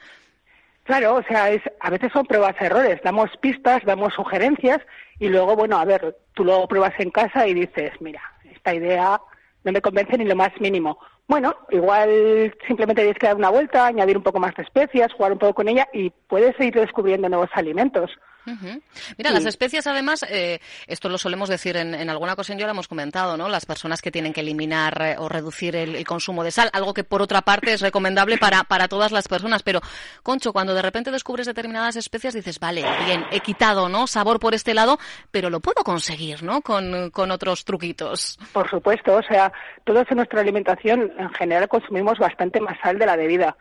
Claro, 0.83 1.15
o 1.15 1.23
sea, 1.23 1.51
es, 1.51 1.61
a 1.79 1.89
veces 1.89 2.11
son 2.11 2.25
pruebas-errores. 2.25 2.99
Damos 3.01 3.29
pistas, 3.39 3.81
damos 3.85 4.13
sugerencias 4.13 4.81
y 5.19 5.27
luego, 5.27 5.55
bueno, 5.55 5.77
a 5.77 5.85
ver, 5.85 6.17
tú 6.33 6.43
lo 6.43 6.67
pruebas 6.67 6.93
en 6.99 7.11
casa 7.11 7.47
y 7.47 7.53
dices, 7.53 7.91
mira, 7.99 8.21
esta 8.51 8.73
idea 8.73 9.21
no 9.63 9.71
me 9.71 9.81
convence 9.81 10.17
ni 10.17 10.25
lo 10.25 10.35
más 10.35 10.51
mínimo. 10.59 10.97
Bueno, 11.27 11.55
igual 11.69 12.55
simplemente 12.65 13.03
tienes 13.03 13.19
que 13.19 13.27
dar 13.27 13.35
una 13.35 13.49
vuelta, 13.49 13.85
añadir 13.85 14.17
un 14.17 14.23
poco 14.23 14.39
más 14.39 14.55
de 14.55 14.63
especias, 14.63 15.13
jugar 15.13 15.33
un 15.33 15.39
poco 15.39 15.53
con 15.53 15.67
ella 15.67 15.87
y 15.93 16.09
puedes 16.09 16.59
ir 16.59 16.73
descubriendo 16.73 17.29
nuevos 17.29 17.49
alimentos. 17.53 18.11
Mira, 18.45 19.31
las 19.31 19.45
especias 19.45 19.85
además, 19.87 20.25
eh, 20.29 20.59
esto 20.87 21.09
lo 21.09 21.17
solemos 21.17 21.49
decir 21.49 21.77
en, 21.77 22.09
alguna 22.09 22.33
ocasión, 22.33 22.57
ya 22.57 22.65
lo 22.65 22.71
hemos 22.71 22.87
comentado, 22.87 23.37
¿no? 23.37 23.49
Las 23.49 23.65
personas 23.65 24.01
que 24.01 24.11
tienen 24.11 24.33
que 24.33 24.41
eliminar 24.41 25.01
eh, 25.01 25.15
o 25.17 25.29
reducir 25.29 25.75
el, 25.75 26.03
consumo 26.05 26.43
de 26.43 26.51
sal, 26.51 26.69
algo 26.73 26.93
que 26.93 27.03
por 27.03 27.21
otra 27.21 27.41
parte 27.41 27.73
es 27.73 27.81
recomendable 27.81 28.37
para, 28.37 28.63
para 28.63 28.87
todas 28.87 29.11
las 29.11 29.27
personas. 29.27 29.63
Pero, 29.63 29.81
Concho, 30.23 30.53
cuando 30.53 30.73
de 30.73 30.81
repente 30.81 31.11
descubres 31.11 31.45
determinadas 31.45 31.95
especias, 31.95 32.33
dices, 32.33 32.59
vale, 32.59 32.83
bien, 33.05 33.25
he 33.31 33.41
quitado, 33.41 33.89
¿no? 33.89 34.07
Sabor 34.07 34.39
por 34.39 34.53
este 34.53 34.73
lado, 34.73 34.97
pero 35.31 35.49
lo 35.49 35.59
puedo 35.59 35.83
conseguir, 35.83 36.43
¿no? 36.43 36.61
Con, 36.61 37.11
con 37.11 37.31
otros 37.31 37.65
truquitos. 37.65 38.39
Por 38.53 38.69
supuesto, 38.69 39.15
o 39.15 39.23
sea, 39.23 39.51
todos 39.83 40.05
en 40.09 40.17
nuestra 40.17 40.41
alimentación 40.41 41.11
en 41.17 41.29
general 41.33 41.67
consumimos 41.67 42.17
bastante 42.17 42.59
más 42.59 42.77
sal 42.81 42.97
de 42.97 43.05
la 43.05 43.17
debida 43.17 43.55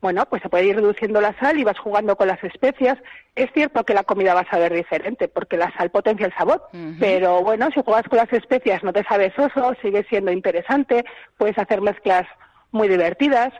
bueno, 0.00 0.24
pues 0.26 0.42
se 0.42 0.48
puede 0.48 0.66
ir 0.66 0.76
reduciendo 0.76 1.20
la 1.20 1.38
sal 1.38 1.58
y 1.58 1.64
vas 1.64 1.78
jugando 1.78 2.16
con 2.16 2.28
las 2.28 2.42
especias. 2.42 2.98
Es 3.34 3.50
cierto 3.52 3.84
que 3.84 3.94
la 3.94 4.04
comida 4.04 4.34
va 4.34 4.40
a 4.40 4.50
saber 4.50 4.72
diferente 4.72 5.28
porque 5.28 5.56
la 5.56 5.72
sal 5.76 5.90
potencia 5.90 6.26
el 6.26 6.34
sabor, 6.34 6.62
pero 6.98 7.42
bueno, 7.42 7.68
si 7.74 7.82
juegas 7.82 8.08
con 8.08 8.18
las 8.18 8.32
especias 8.32 8.82
no 8.82 8.92
te 8.92 9.04
sabes 9.04 9.32
soso, 9.34 9.74
sigue 9.82 10.04
siendo 10.08 10.32
interesante, 10.32 11.04
puedes 11.36 11.58
hacer 11.58 11.80
mezclas 11.80 12.26
muy 12.72 12.88
divertidas 12.88 13.52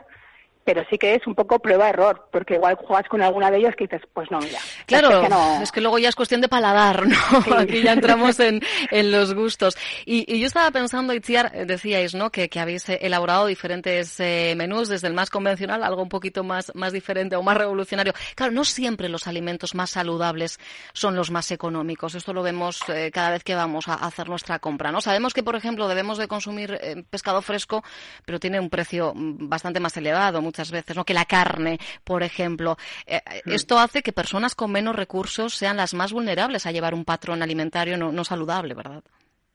pero 0.63 0.83
sí 0.89 0.97
que 0.97 1.15
es 1.15 1.25
un 1.25 1.35
poco 1.35 1.59
prueba-error, 1.59 2.27
porque 2.31 2.55
igual 2.55 2.75
juegas 2.75 3.07
con 3.09 3.21
alguna 3.21 3.49
de 3.49 3.57
ellas 3.57 3.75
que 3.75 3.85
dices, 3.85 4.01
pues 4.13 4.29
no, 4.29 4.39
mira. 4.39 4.59
Claro, 4.85 5.23
es 5.61 5.71
que, 5.71 5.81
luego 5.81 5.97
ya 5.97 6.09
es 6.09 6.15
cuestión 6.15 6.41
de 6.41 6.47
paladar, 6.47 7.07
¿no? 7.07 7.17
Aquí 7.57 7.81
ya 7.81 7.93
entramos 7.93 8.39
en, 8.39 8.61
en 8.91 9.11
los 9.11 9.33
gustos. 9.33 9.77
Y, 10.05 10.39
yo 10.39 10.45
estaba 10.45 10.69
pensando, 10.71 11.13
Itziar, 11.13 11.51
eh, 11.55 11.65
decíais, 11.65 12.13
¿no? 12.13 12.31
Que, 12.31 12.49
que 12.49 12.59
habéis 12.59 12.89
eh, 12.89 12.99
elaborado 13.01 13.47
diferentes 13.47 14.19
eh, 14.19 14.53
menús, 14.55 14.87
desde 14.87 15.07
el 15.07 15.13
más 15.13 15.29
convencional, 15.29 15.83
algo 15.83 16.03
un 16.03 16.09
poquito 16.09 16.43
más, 16.43 16.71
más 16.75 16.93
diferente 16.93 17.35
o 17.35 17.43
más 17.43 17.57
revolucionario. 17.57 18.13
Claro, 18.35 18.51
no 18.51 18.63
siempre 18.63 19.09
los 19.09 19.27
alimentos 19.27 19.73
más 19.73 19.89
saludables 19.89 20.59
son 20.93 21.15
los 21.15 21.31
más 21.31 21.51
económicos. 21.51 22.15
Esto 22.15 22.33
lo 22.33 22.43
vemos 22.43 22.81
cada 23.11 23.31
vez 23.31 23.43
que 23.43 23.55
vamos 23.55 23.87
a 23.87 23.95
hacer 23.95 24.29
nuestra 24.29 24.59
compra, 24.59 24.91
¿no? 24.91 25.01
Sabemos 25.01 25.33
que, 25.33 25.43
por 25.43 25.55
ejemplo, 25.55 25.87
debemos 25.87 26.17
de 26.17 26.27
consumir 26.27 26.79
pescado 27.09 27.41
fresco, 27.41 27.83
pero 28.25 28.39
tiene 28.39 28.59
un 28.59 28.69
precio 28.69 29.13
mm, 29.15 29.49
bastante 29.49 29.79
más 29.79 29.95
elevado 29.97 30.41
muchas 30.51 30.71
veces, 30.71 30.97
¿no? 30.97 31.05
Que 31.05 31.13
la 31.13 31.25
carne, 31.25 31.79
por 32.03 32.23
ejemplo. 32.23 32.75
Eh, 33.07 33.21
mm. 33.45 33.51
Esto 33.51 33.79
hace 33.79 34.01
que 34.01 34.11
personas 34.11 34.53
con 34.53 34.71
menos 34.71 34.95
recursos 34.95 35.55
sean 35.55 35.77
las 35.77 35.93
más 35.93 36.11
vulnerables 36.11 36.65
a 36.65 36.71
llevar 36.71 36.93
un 36.93 37.05
patrón 37.05 37.41
alimentario 37.41 37.95
no, 37.97 38.23
saludable, 38.25 38.73
¿verdad? 38.73 39.01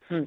Mm. 0.08 0.22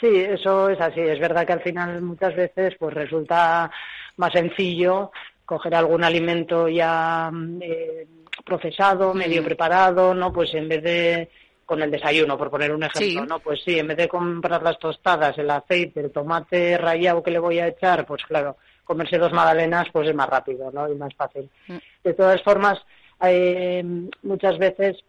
Sí, 0.00 0.08
eso 0.16 0.68
es 0.68 0.80
así. 0.80 1.00
Es 1.00 1.18
verdad 1.18 1.44
que 1.44 1.54
al 1.54 1.62
final 1.62 2.00
muchas 2.02 2.36
veces 2.36 2.74
pues 2.78 2.94
resulta 2.94 3.70
más 4.16 4.32
sencillo 4.32 5.10
coger 5.44 5.74
algún 5.74 6.04
alimento 6.04 6.68
ya 6.68 7.28
mm, 7.32 7.62
eh, 7.62 8.06
procesado, 8.44 9.12
medio 9.14 9.42
preparado, 9.42 10.14
¿no? 10.14 10.32
Pues 10.32 10.54
en 10.54 10.68
vez 10.68 10.82
de 10.84 11.30
con 11.64 11.82
el 11.82 11.90
desayuno, 11.90 12.36
por 12.36 12.50
poner 12.50 12.72
un 12.72 12.84
ejemplo, 12.84 13.24
¿no? 13.24 13.38
Pues 13.40 13.62
sí, 13.64 13.78
en 13.78 13.88
vez 13.88 13.96
de 13.96 14.08
comprar 14.08 14.62
las 14.62 14.78
tostadas, 14.78 15.36
el 15.38 15.50
aceite, 15.50 16.00
el 16.00 16.12
tomate 16.12 16.76
rallado 16.76 17.22
que 17.22 17.30
le 17.30 17.38
voy 17.38 17.60
a 17.60 17.68
echar, 17.68 18.04
pues 18.04 18.22
claro, 18.24 18.56
comerse 18.84 19.18
dos 19.18 19.32
magdalenas 19.32 19.88
pues 19.92 20.08
es 20.08 20.14
más 20.14 20.28
rápido 20.28 20.70
¿no? 20.70 20.90
y 20.90 20.94
más 20.94 21.14
fácil. 21.14 21.48
Mm. 21.68 21.76
De 22.04 22.14
todas 22.14 22.42
formas, 22.42 22.78
eh, 23.20 23.84
muchas 24.22 24.58
veces 24.58 25.04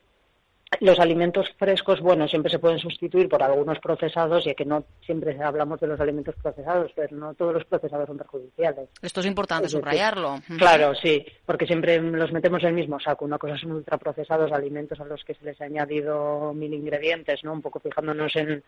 los 0.80 1.00
alimentos 1.00 1.48
frescos, 1.58 2.02
bueno, 2.02 2.28
siempre 2.28 2.52
se 2.52 2.60
pueden 2.60 2.80
sustituir 2.80 3.30
por 3.30 3.44
algunos 3.44 3.80
procesados, 3.80 4.46
ya 4.46 4.54
que 4.54 4.66
no 4.66 4.84
siempre 5.06 5.38
hablamos 5.42 5.80
de 5.80 5.88
los 5.88 6.00
alimentos 6.00 6.36
procesados, 6.42 6.92
pero 6.96 7.16
no 7.16 7.34
todos 7.34 7.54
los 7.54 7.66
procesados 7.66 8.08
son 8.08 8.18
perjudiciales. 8.18 8.90
Esto 9.02 9.20
es 9.20 9.26
importante 9.26 9.70
subrayarlo. 9.70 10.40
Claro, 10.58 10.96
sí, 10.96 11.26
porque 11.46 11.66
siempre 11.66 12.02
los 12.02 12.32
metemos 12.32 12.62
en 12.64 12.70
el 12.70 12.76
mismo 12.76 13.00
saco. 13.00 13.26
Una 13.26 13.38
cosa 13.38 13.58
son 13.58 13.74
ultraprocesados, 13.74 14.52
alimentos 14.52 15.00
a 15.00 15.06
los 15.06 15.24
que 15.24 15.36
se 15.36 15.46
les 15.46 15.60
ha 15.62 15.66
añadido 15.66 16.54
mil 16.54 16.74
ingredientes, 16.74 17.44
¿no? 17.44 17.54
Un 17.54 17.62
poco 17.62 17.80
fijándonos 17.80 18.36
en, 18.36 18.64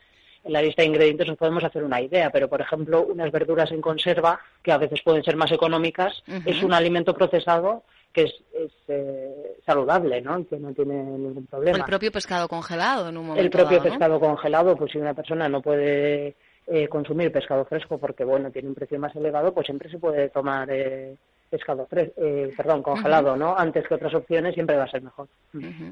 en 0.45 0.53
la 0.53 0.61
lista 0.61 0.83
de 0.83 0.87
ingredientes 0.87 1.27
nos 1.27 1.37
podemos 1.37 1.63
hacer 1.63 1.83
una 1.83 1.99
idea, 1.99 2.29
pero 2.29 2.47
por 2.47 2.61
ejemplo, 2.61 3.01
unas 3.01 3.31
verduras 3.31 3.71
en 3.71 3.81
conserva, 3.81 4.39
que 4.61 4.71
a 4.71 4.77
veces 4.77 5.01
pueden 5.03 5.23
ser 5.23 5.35
más 5.35 5.51
económicas, 5.51 6.23
es 6.45 6.61
un 6.63 6.73
alimento 6.73 7.13
procesado 7.15 7.83
que 8.13 8.23
es, 8.23 8.71
eh, 8.87 9.57
saludable, 9.65 10.21
¿no? 10.21 10.39
Y 10.39 10.45
que 10.45 10.57
no 10.57 10.71
tiene 10.73 11.03
ningún 11.03 11.47
problema. 11.47 11.77
El 11.77 11.83
propio 11.83 12.11
pescado 12.11 12.47
congelado 12.47 13.09
en 13.09 13.17
un 13.17 13.25
momento 13.25 13.43
El 13.43 13.49
propio 13.49 13.81
pescado 13.81 14.19
congelado, 14.19 14.77
pues 14.77 14.91
si 14.93 14.99
una 14.99 15.13
persona 15.13 15.49
no 15.49 15.61
puede 15.61 16.35
eh, 16.67 16.87
consumir 16.87 17.31
pescado 17.31 17.65
fresco 17.65 17.97
porque, 17.97 18.23
bueno, 18.23 18.51
tiene 18.51 18.69
un 18.69 18.75
precio 18.75 18.99
más 18.99 19.13
elevado, 19.15 19.53
pues 19.53 19.65
siempre 19.65 19.89
se 19.89 19.97
puede 19.97 20.29
tomar 20.29 20.69
eh, 20.71 21.17
pescado 21.49 21.85
fresco, 21.87 22.13
eh, 22.17 22.53
perdón, 22.55 22.83
congelado, 22.83 23.35
¿no? 23.35 23.57
Antes 23.57 23.87
que 23.87 23.93
otras 23.93 24.13
opciones 24.13 24.53
siempre 24.53 24.75
va 24.75 24.83
a 24.83 24.89
ser 24.89 25.01
mejor. 25.01 25.27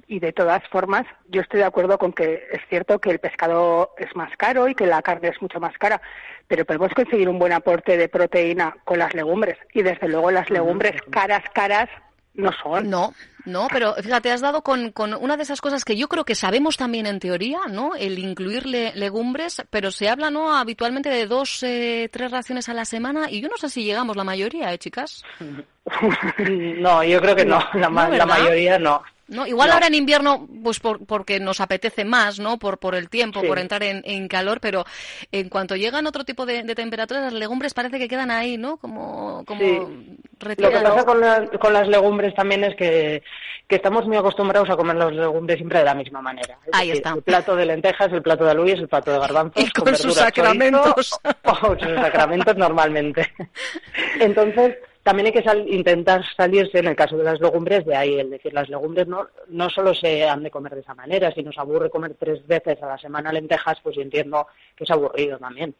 Y 0.08 0.20
de 0.20 0.34
todas 0.34 0.68
formas, 0.70 1.06
yo 1.30 1.42
estoy 1.42 1.60
de 1.60 1.66
acuerdo 1.66 1.98
con 1.98 2.14
que 2.14 2.48
es 2.52 2.62
cierto 2.70 3.00
que 3.00 3.12
el 3.12 3.20
pescado 3.20 3.92
es 3.98 4.16
más 4.16 4.36
caro 4.38 4.68
y 4.68 4.76
que 4.76 4.86
la 4.86 5.02
carne 5.02 5.30
es 5.30 5.42
mucho 5.42 5.60
más 5.60 5.78
cara, 5.78 6.02
pero 6.48 6.66
podemos 6.66 6.94
conseguir 6.94 7.30
un 7.30 7.40
buen 7.40 7.54
aporte 7.54 7.98
de 7.98 8.10
proteína 8.10 8.76
con 8.84 9.00
las 9.00 9.14
legumbres 9.14 9.58
y 9.74 9.82
desde 9.82 10.08
luego 10.08 10.32
las 10.32 10.50
legumbres 10.50 11.02
caras, 11.10 11.44
caras 11.54 11.90
no 12.36 12.52
son. 12.62 12.90
No, 12.90 13.14
no, 13.46 13.68
pero 13.72 13.94
fíjate, 13.96 14.32
has 14.32 14.42
dado 14.42 14.64
con, 14.64 14.92
con, 14.92 15.14
una 15.14 15.38
de 15.38 15.44
esas 15.44 15.62
cosas 15.62 15.84
que 15.84 15.96
yo 15.96 16.08
creo 16.08 16.24
que 16.24 16.36
sabemos 16.36 16.78
también 16.78 17.06
en 17.06 17.20
teoría, 17.20 17.60
¿no? 17.70 17.96
El 17.96 18.18
incluir 18.20 18.66
legumbres, 18.66 19.64
pero 19.70 19.92
se 19.92 20.10
habla, 20.10 20.30
¿no? 20.30 20.56
Habitualmente 20.56 21.10
de 21.10 21.28
dos, 21.28 21.62
eh, 21.64 22.10
tres 22.12 22.32
raciones 22.32 22.70
a 22.70 22.74
la 22.74 22.86
semana 22.86 23.30
y 23.30 23.42
yo 23.42 23.50
no 23.50 23.58
sé 23.58 23.70
si 23.70 23.84
llegamos 23.84 24.16
la 24.16 24.24
mayoría, 24.24 24.74
¿eh, 24.74 24.78
chicas? 24.78 25.24
no, 26.40 27.04
yo 27.04 27.22
creo 27.22 27.36
que 27.36 27.46
no, 27.46 27.60
la, 27.74 27.90
la 27.90 28.26
mayoría 28.26 28.80
no. 28.80 29.04
¿no? 29.28 29.48
Igual 29.48 29.72
ahora 29.72 29.88
en 29.88 29.96
invierno, 29.96 30.48
pues 30.64 30.80
porque 30.80 31.40
nos 31.40 31.62
apetece 31.62 32.06
más, 32.06 32.40
¿no? 32.40 32.58
Por, 32.60 32.78
por 32.78 32.96
el 32.96 33.10
tiempo, 33.10 33.42
por 33.42 33.60
entrar 33.60 33.84
en, 33.84 34.02
en, 34.06 34.28
calor, 34.28 34.60
pero 34.60 34.86
en 35.32 35.50
cuanto 35.50 35.76
llegan 35.76 36.08
otro 36.08 36.26
tipo 36.26 36.46
de, 36.46 36.64
temperaturas, 36.76 37.24
las 37.24 37.34
legumbres 37.34 37.74
parece 37.74 38.00
que 38.00 38.08
quedan 38.08 38.32
ahí, 38.32 38.58
¿no? 38.58 38.78
Como, 38.78 39.44
como 39.46 39.90
Lo 40.44 40.70
que 40.70 40.80
pasa 40.80 41.06
con, 41.06 41.22
con, 41.60 41.74
las 41.74 41.88
legumbres 41.88 42.36
también 42.36 42.64
es 42.64 42.76
que, 42.76 43.24
que, 43.68 43.76
estamos 43.76 44.06
muy 44.08 44.18
acostumbrados 44.18 44.70
a 44.70 44.76
comer 44.76 44.96
las 44.96 45.12
legumbres 45.14 45.58
siempre 45.58 45.80
de 45.80 45.86
la 45.86 45.96
misma 45.96 46.22
manera. 46.22 46.58
ahí 46.72 46.92
está. 46.92 47.14
El 47.14 47.24
plato 47.24 47.56
de 47.56 47.66
lentejas, 47.66 48.12
el 48.12 48.22
plato 48.22 48.46
de 48.46 48.52
alubias, 48.52 48.80
el 48.80 48.88
plato 48.88 49.12
de 49.12 49.20
garbanzos. 49.20 49.64
Y 49.64 49.70
con, 49.72 49.96
sus 49.96 50.16
sacramentos. 50.16 51.20
o 51.44 51.80
sus 51.80 51.96
sacramentos 51.96 52.56
normalmente. 52.58 53.32
Entonces, 54.20 54.78
también 55.04 55.28
hay 55.28 55.34
que 55.34 55.66
intentar 55.68 56.24
salirse, 56.36 56.80
en 56.80 56.88
el 56.88 56.96
caso 56.96 57.18
de 57.18 57.26
las 57.26 57.40
legumbres, 57.42 57.86
de 57.86 57.96
ahí. 57.96 58.20
Es 58.20 58.30
decir, 58.30 58.54
las 58.54 58.70
legumbres 58.70 59.06
no, 59.06 59.28
no 59.50 59.70
solo 59.70 59.94
se 59.94 60.28
han 60.28 60.44
de 60.44 60.52
comer 60.52 60.76
de 60.76 60.82
esa 60.82 60.96
manera. 60.96 61.32
Si 61.34 61.44
nos 61.44 61.58
aburre 61.58 61.90
comer 61.90 62.16
tres 62.18 62.46
veces 62.48 62.82
a 62.82 62.88
la 62.88 62.98
semana 62.98 63.34
lentejas, 63.34 63.80
pues 63.84 63.98
yo 63.98 64.02
entiendo 64.02 64.48
que 64.76 64.86
es 64.86 64.92
aburrido 64.92 65.38
también. 65.38 65.76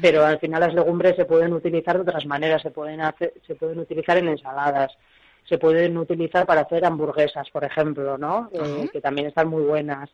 Pero 0.00 0.24
al 0.24 0.38
final 0.38 0.60
las 0.60 0.74
legumbres 0.74 1.14
se 1.14 1.26
pueden 1.26 1.52
utilizar 1.52 1.96
de 1.96 2.02
otras 2.02 2.24
maneras. 2.26 2.62
Se 2.62 2.70
pueden, 2.70 3.00
hacer, 3.00 3.34
se 3.46 3.54
pueden 3.54 3.78
utilizar 3.78 4.16
en 4.16 4.28
ensaladas. 4.28 4.92
Se 5.48 5.58
pueden 5.58 5.98
utilizar 5.98 6.46
para 6.46 6.62
hacer 6.62 6.84
hamburguesas, 6.84 7.50
por 7.50 7.64
ejemplo, 7.64 8.16
¿no? 8.16 8.50
Eh, 8.52 8.88
que 8.90 9.00
también 9.00 9.26
están 9.26 9.48
muy 9.48 9.62
buenas. 9.62 10.10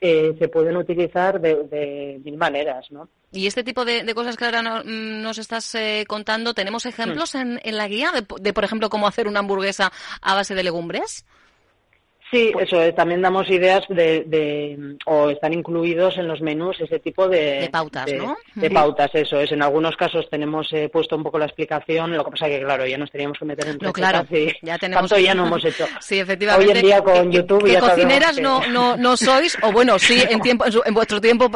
eh, 0.00 0.34
se 0.38 0.48
pueden 0.48 0.76
utilizar 0.76 1.40
de, 1.40 2.20
mil 2.24 2.36
maneras, 2.36 2.90
¿no? 2.90 3.08
Y 3.32 3.46
este 3.46 3.62
tipo 3.62 3.84
de, 3.84 4.14
cosas 4.14 4.36
que 4.36 4.46
ahora 4.46 4.62
mm, 4.82 5.22
nos 5.22 5.38
estás 5.38 5.74
eh, 5.74 6.04
contando, 6.08 6.54
¿tenemos 6.54 6.86
ejemplos 6.86 7.34
hmm. 7.34 7.58
en, 7.62 7.76
la 7.76 7.86
guía 7.86 8.10
de, 8.12 8.52
por 8.52 8.64
ejemplo, 8.64 8.88
cómo 8.88 9.06
hacer 9.06 9.28
una 9.28 9.40
hamburguesa 9.40 9.92
a 10.22 10.34
base 10.34 10.54
de 10.54 10.64
legumbres? 10.64 11.26
Sí, 12.30 12.50
pues 12.52 12.68
eso 12.68 12.80
es. 12.80 12.94
También 12.94 13.22
damos 13.22 13.48
ideas 13.50 13.84
de, 13.88 14.96
o 15.06 15.30
están 15.30 15.52
incluidos 15.52 16.16
en 16.16 16.28
los 16.28 16.40
menús 16.40 16.80
ese 16.80 17.00
tipo 17.00 17.28
de, 17.28 17.62
de 17.62 17.70
pautas, 17.70 18.12
¿no? 18.12 18.36
De 18.54 18.70
pautas, 18.70 19.10
eso 19.14 19.40
es. 19.40 19.50
En 19.50 19.62
algunos 19.62 19.96
casos 19.96 20.28
tenemos 20.30 20.72
eh, 20.72 20.88
puesto 20.92 21.16
un 21.16 21.24
poco 21.24 21.38
la 21.38 21.46
explicación, 21.46 22.16
lo 22.16 22.24
que 22.24 22.30
pasa 22.30 22.46
que, 22.46 22.60
claro, 22.60 22.86
ya 22.86 22.98
nos 22.98 23.10
teníamos 23.10 23.38
que 23.38 23.44
meter 23.44 23.68
en 23.68 23.78
No, 23.80 23.92
claro, 23.92 24.24
ya 24.62 24.78
tenemos... 24.78 25.08
Tanto 25.08 25.18
ya 25.18 25.34
no 25.34 25.46
hemos 25.46 25.64
hecho. 25.64 25.86
sí, 26.00 26.20
efectivamente. 26.20 26.72
Hoy 26.72 26.78
en 26.78 26.84
día 26.84 27.02
con 27.02 27.32
YouTube 27.32 27.64
que, 27.64 27.78
cocineras 27.78 28.38
no, 28.38 28.66
no, 28.68 28.96
no 28.96 29.16
sois, 29.16 29.58
o 29.62 29.72
bueno, 29.72 29.98
sí, 29.98 30.22
en 30.28 30.40
tiempo 30.40 30.64
en, 30.66 30.94
vuestro 30.94 31.20
tiempo 31.20 31.50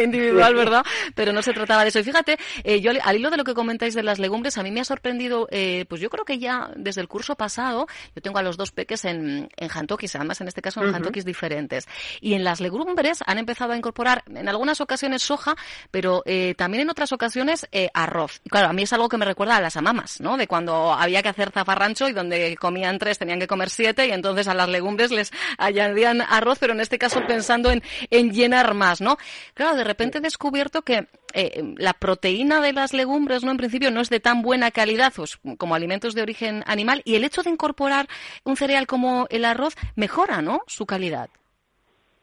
individual, 0.00 0.54
¿verdad? 0.54 0.84
Pero 1.14 1.32
no 1.32 1.42
se 1.42 1.52
trataba 1.52 1.82
de 1.82 1.88
eso. 1.88 1.98
Y 1.98 2.04
fíjate, 2.04 2.38
eh, 2.62 2.80
yo 2.80 2.92
al 3.02 3.16
hilo 3.16 3.30
de 3.30 3.36
lo 3.36 3.44
que 3.44 3.54
comentáis 3.54 3.94
de 3.94 4.02
las 4.02 4.18
legumbres, 4.18 4.56
a 4.58 4.62
mí 4.62 4.70
me 4.70 4.80
ha 4.80 4.84
sorprendido, 4.84 5.48
eh, 5.50 5.84
pues 5.88 6.00
yo 6.00 6.10
creo 6.10 6.24
que 6.24 6.38
ya 6.38 6.70
desde 6.76 7.00
el 7.00 7.08
curso 7.08 7.34
pasado, 7.34 7.86
yo 8.14 8.22
tengo 8.22 8.38
a 8.38 8.42
los 8.42 8.56
dos 8.56 8.70
peques 8.70 9.04
en, 9.04 9.48
en 9.56 9.68
además 10.14 10.40
en 10.40 10.48
este 10.48 10.62
caso 10.62 10.82
en 10.82 10.94
uh 10.94 11.10
diferentes. 11.24 11.88
Y 12.20 12.34
en 12.34 12.44
las 12.44 12.60
legumbres 12.60 13.20
han 13.26 13.38
empezado 13.38 13.72
a 13.72 13.76
incorporar 13.76 14.22
en 14.26 14.48
algunas 14.48 14.80
ocasiones 14.80 15.22
soja, 15.22 15.56
pero 15.90 16.22
eh, 16.26 16.54
también 16.56 16.82
en 16.82 16.90
otras 16.90 17.12
ocasiones 17.12 17.66
eh, 17.72 17.88
arroz. 17.94 18.40
Y 18.44 18.50
claro, 18.50 18.68
a 18.68 18.72
mí 18.72 18.82
es 18.82 18.92
algo 18.92 19.08
que 19.08 19.16
me 19.16 19.24
recuerda 19.24 19.56
a 19.56 19.60
las 19.60 19.76
amamas, 19.76 20.20
¿no? 20.20 20.36
De 20.36 20.46
cuando 20.46 20.92
había 20.92 21.22
que 21.22 21.28
hacer 21.28 21.50
zafarrancho 21.50 22.08
y 22.08 22.12
donde 22.12 22.56
comían 22.56 22.98
tres 22.98 23.18
tenían 23.18 23.40
que 23.40 23.46
comer 23.46 23.70
siete 23.70 24.06
y 24.06 24.10
entonces 24.10 24.48
a 24.48 24.54
las 24.54 24.68
legumbres 24.68 25.10
les 25.10 25.32
añadían 25.58 26.20
arroz, 26.20 26.58
pero 26.58 26.72
en 26.72 26.80
este 26.80 26.98
caso 26.98 27.24
pensando 27.26 27.70
en, 27.70 27.82
en 28.10 28.32
llenar 28.32 28.74
más, 28.74 29.00
¿no? 29.00 29.16
Claro, 29.54 29.76
de 29.76 29.84
repente 29.84 30.18
he 30.18 30.20
descubierto 30.20 30.82
que 30.82 31.06
eh, 31.38 31.74
la 31.76 31.92
proteína 31.92 32.62
de 32.62 32.72
las 32.72 32.94
legumbres, 32.94 33.44
¿no? 33.44 33.50
En 33.50 33.58
principio 33.58 33.90
no 33.90 34.00
es 34.00 34.08
de 34.08 34.20
tan 34.20 34.40
buena 34.40 34.70
calidad 34.70 35.12
pues, 35.14 35.38
como 35.58 35.74
alimentos 35.74 36.14
de 36.14 36.22
origen 36.22 36.64
animal 36.66 37.02
y 37.04 37.14
el 37.14 37.24
hecho 37.24 37.42
de 37.42 37.50
incorporar 37.50 38.08
un 38.44 38.56
cereal 38.56 38.86
como 38.86 39.26
el 39.28 39.44
arroz 39.44 39.74
mejora, 39.96 40.40
¿no? 40.40 40.62
Su 40.66 40.86
calidad. 40.86 41.28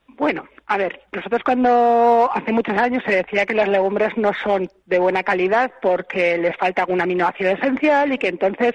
Bueno, 0.08 0.50
a 0.66 0.78
ver, 0.78 1.04
nosotros 1.12 1.44
cuando 1.46 2.28
hace 2.34 2.52
muchos 2.52 2.76
años 2.76 3.04
se 3.06 3.18
decía 3.18 3.46
que 3.46 3.54
las 3.54 3.68
legumbres 3.68 4.18
no 4.18 4.32
son 4.34 4.68
de 4.88 4.98
buena 4.98 5.22
calidad 5.22 5.72
porque 5.80 6.40
les 6.40 6.58
falta 6.58 6.82
algún 6.82 7.02
aminoácido 7.02 7.52
esencial 7.52 8.14
y 8.14 8.18
que 8.18 8.30
entonces 8.30 8.74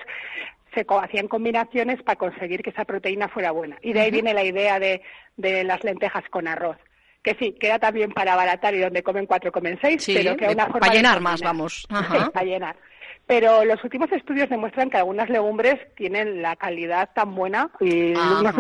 se 0.72 0.86
hacían 0.88 1.26
combinaciones 1.26 2.00
para 2.04 2.16
conseguir 2.16 2.62
que 2.62 2.70
esa 2.70 2.84
proteína 2.84 3.26
fuera 3.26 3.50
buena. 3.50 3.76
Y 3.82 3.92
de 3.92 4.02
ahí 4.02 4.12
viene 4.12 4.34
la 4.34 4.44
idea 4.44 4.78
de, 4.78 5.02
de 5.36 5.64
las 5.64 5.82
lentejas 5.82 6.22
con 6.30 6.46
arroz 6.46 6.76
que 7.34 7.44
sí, 7.44 7.52
queda 7.52 7.78
también 7.78 8.12
para 8.12 8.32
abaratar 8.32 8.74
y 8.74 8.80
donde 8.80 9.02
comen 9.02 9.26
cuatro 9.26 9.52
comen 9.52 9.78
seis, 9.80 10.04
pero 10.06 10.36
que 10.36 10.48
una 10.48 10.66
forma 10.66 10.80
para 10.80 10.94
llenar 10.94 11.20
más, 11.20 11.40
vamos. 11.40 11.86
para 11.88 12.44
llenar. 12.44 12.76
Pero 13.26 13.64
los 13.66 13.82
últimos 13.84 14.10
estudios 14.10 14.48
demuestran 14.48 14.88
que 14.88 14.96
algunas 14.96 15.28
legumbres 15.28 15.76
tienen 15.96 16.40
la 16.40 16.56
calidad 16.56 17.10
tan 17.14 17.34
buena 17.34 17.70
y 17.78 18.14
unas, 18.14 18.54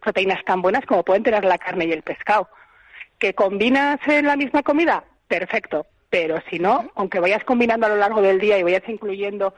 proteínas 0.00 0.44
tan 0.44 0.60
buenas 0.60 0.84
como 0.84 1.02
pueden 1.02 1.22
tener 1.22 1.42
la 1.44 1.56
carne 1.56 1.86
y 1.86 1.92
el 1.92 2.02
pescado. 2.02 2.48
¿Que 3.18 3.34
combinas 3.34 3.98
en 4.06 4.26
la 4.26 4.36
misma 4.36 4.62
comida? 4.62 5.04
Perfecto. 5.26 5.86
Pero 6.10 6.38
si 6.50 6.58
no, 6.58 6.90
aunque 6.94 7.18
vayas 7.18 7.42
combinando 7.44 7.86
a 7.86 7.88
lo 7.88 7.96
largo 7.96 8.20
del 8.20 8.38
día 8.38 8.58
y 8.58 8.62
vayas 8.62 8.86
incluyendo 8.86 9.54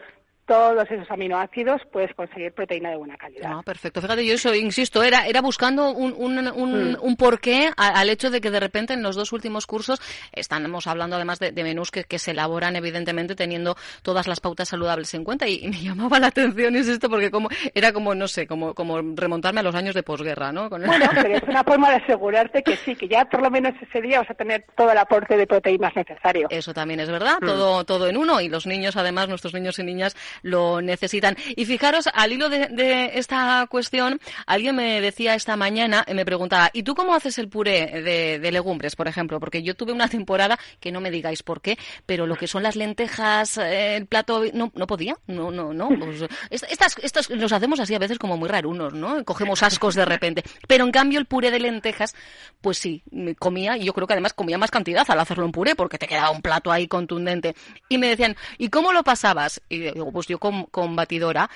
todos 0.46 0.88
esos 0.90 1.10
aminoácidos 1.10 1.82
puedes 1.90 2.14
conseguir 2.14 2.52
proteína 2.52 2.90
de 2.90 2.96
buena 2.96 3.16
calidad. 3.16 3.50
Ah, 3.52 3.62
perfecto. 3.64 4.00
Fíjate, 4.00 4.24
yo 4.24 4.34
eso, 4.34 4.54
insisto, 4.54 5.02
era, 5.02 5.26
era 5.26 5.40
buscando 5.40 5.90
un, 5.90 6.14
un, 6.16 6.38
un, 6.48 6.92
mm. 6.92 6.96
un 7.00 7.16
porqué 7.16 7.70
al 7.76 8.08
hecho 8.08 8.30
de 8.30 8.40
que 8.40 8.50
de 8.50 8.60
repente 8.60 8.94
en 8.94 9.02
los 9.02 9.16
dos 9.16 9.32
últimos 9.32 9.66
cursos 9.66 10.00
estamos 10.32 10.86
hablando 10.86 11.16
además 11.16 11.38
de, 11.40 11.52
menús 11.52 11.90
que, 11.90 12.04
que, 12.04 12.18
se 12.18 12.30
elaboran 12.30 12.76
evidentemente 12.76 13.34
teniendo 13.34 13.76
todas 14.02 14.28
las 14.28 14.40
pautas 14.40 14.68
saludables 14.68 15.12
en 15.14 15.24
cuenta 15.24 15.48
y, 15.48 15.66
me 15.66 15.82
llamaba 15.82 16.20
la 16.20 16.28
atención 16.28 16.76
es 16.76 16.88
esto 16.88 17.10
porque 17.10 17.30
como 17.30 17.48
era 17.74 17.92
como, 17.92 18.14
no 18.14 18.28
sé, 18.28 18.46
como, 18.46 18.72
como 18.74 19.00
remontarme 19.14 19.60
a 19.60 19.62
los 19.62 19.74
años 19.74 19.94
de 19.94 20.02
posguerra, 20.02 20.52
¿no? 20.52 20.68
Bueno, 20.68 20.86
pero 21.14 21.36
es 21.36 21.42
una 21.42 21.64
forma 21.64 21.90
de 21.90 21.96
asegurarte 21.96 22.62
que 22.62 22.76
sí, 22.76 22.94
que 22.94 23.08
ya 23.08 23.24
por 23.24 23.42
lo 23.42 23.50
menos 23.50 23.74
ese 23.80 24.00
día 24.00 24.20
vas 24.20 24.30
a 24.30 24.34
tener 24.34 24.64
todo 24.76 24.92
el 24.92 24.98
aporte 24.98 25.36
de 25.36 25.46
proteínas 25.46 25.94
necesario. 25.96 26.46
Eso 26.50 26.72
también 26.72 27.00
es 27.00 27.10
verdad, 27.10 27.38
mm. 27.40 27.46
todo, 27.46 27.84
todo 27.84 28.08
en 28.08 28.16
uno 28.16 28.40
y 28.40 28.48
los 28.48 28.66
niños 28.66 28.96
además, 28.96 29.28
nuestros 29.28 29.54
niños 29.54 29.78
y 29.78 29.82
niñas 29.82 30.16
lo 30.42 30.80
necesitan. 30.80 31.36
Y 31.56 31.64
fijaros, 31.64 32.08
al 32.12 32.32
hilo 32.32 32.48
de, 32.48 33.12
esta 33.14 33.66
cuestión, 33.68 34.20
alguien 34.46 34.76
me 34.76 35.00
decía 35.00 35.34
esta 35.34 35.56
mañana, 35.56 36.04
me 36.12 36.24
preguntaba, 36.24 36.70
¿y 36.72 36.82
tú 36.82 36.94
cómo 36.94 37.14
haces 37.14 37.38
el 37.38 37.48
puré 37.48 38.02
de, 38.40 38.52
legumbres, 38.52 38.96
por 38.96 39.08
ejemplo? 39.08 39.40
Porque 39.40 39.62
yo 39.62 39.75
tuve 39.75 39.92
una 39.92 40.08
temporada, 40.08 40.58
que 40.80 40.92
no 40.92 41.00
me 41.00 41.10
digáis 41.10 41.42
por 41.42 41.60
qué, 41.60 41.78
pero 42.06 42.26
lo 42.26 42.36
que 42.36 42.46
son 42.46 42.62
las 42.62 42.76
lentejas, 42.76 43.58
eh, 43.58 43.96
el 43.96 44.06
plato, 44.06 44.42
no, 44.52 44.72
no 44.75 44.86
podía, 44.86 45.16
no, 45.26 45.50
no, 45.50 45.72
no. 45.72 45.88
Pues, 45.88 46.25
estas, 46.50 46.96
estas 47.02 47.30
nos 47.30 47.52
hacemos 47.52 47.80
así 47.80 47.94
a 47.94 47.99
veces 47.99 48.18
como 48.18 48.36
muy 48.36 48.49
rarunos, 48.49 48.92
¿no? 48.92 49.25
Cogemos 49.25 49.62
ascos 49.62 49.94
de 49.94 50.04
repente. 50.04 50.42
Pero 50.66 50.84
en 50.84 50.92
cambio 50.92 51.18
el 51.18 51.26
puré 51.26 51.50
de 51.50 51.58
lentejas, 51.58 52.14
pues 52.60 52.78
sí, 52.78 53.02
comía, 53.38 53.76
y 53.76 53.84
yo 53.84 53.92
creo 53.92 54.06
que 54.06 54.14
además 54.14 54.32
comía 54.32 54.58
más 54.58 54.70
cantidad 54.70 55.04
al 55.08 55.20
hacerlo 55.20 55.44
en 55.44 55.52
puré, 55.52 55.75
porque 55.75 55.99
te 55.99 56.06
quedaba 56.06 56.30
un 56.30 56.42
plato 56.42 56.70
ahí 56.72 56.88
contundente. 56.88 57.54
Y 57.88 57.99
me 57.99 58.08
decían, 58.08 58.36
¿y 58.58 58.68
cómo 58.68 58.92
lo 58.92 59.02
pasabas? 59.04 59.60
Y 59.68 59.78
digo, 59.78 60.12
pues 60.12 60.25
yo 60.26 60.39
con, 60.39 60.65
con 60.67 60.97
batidora. 60.97 61.49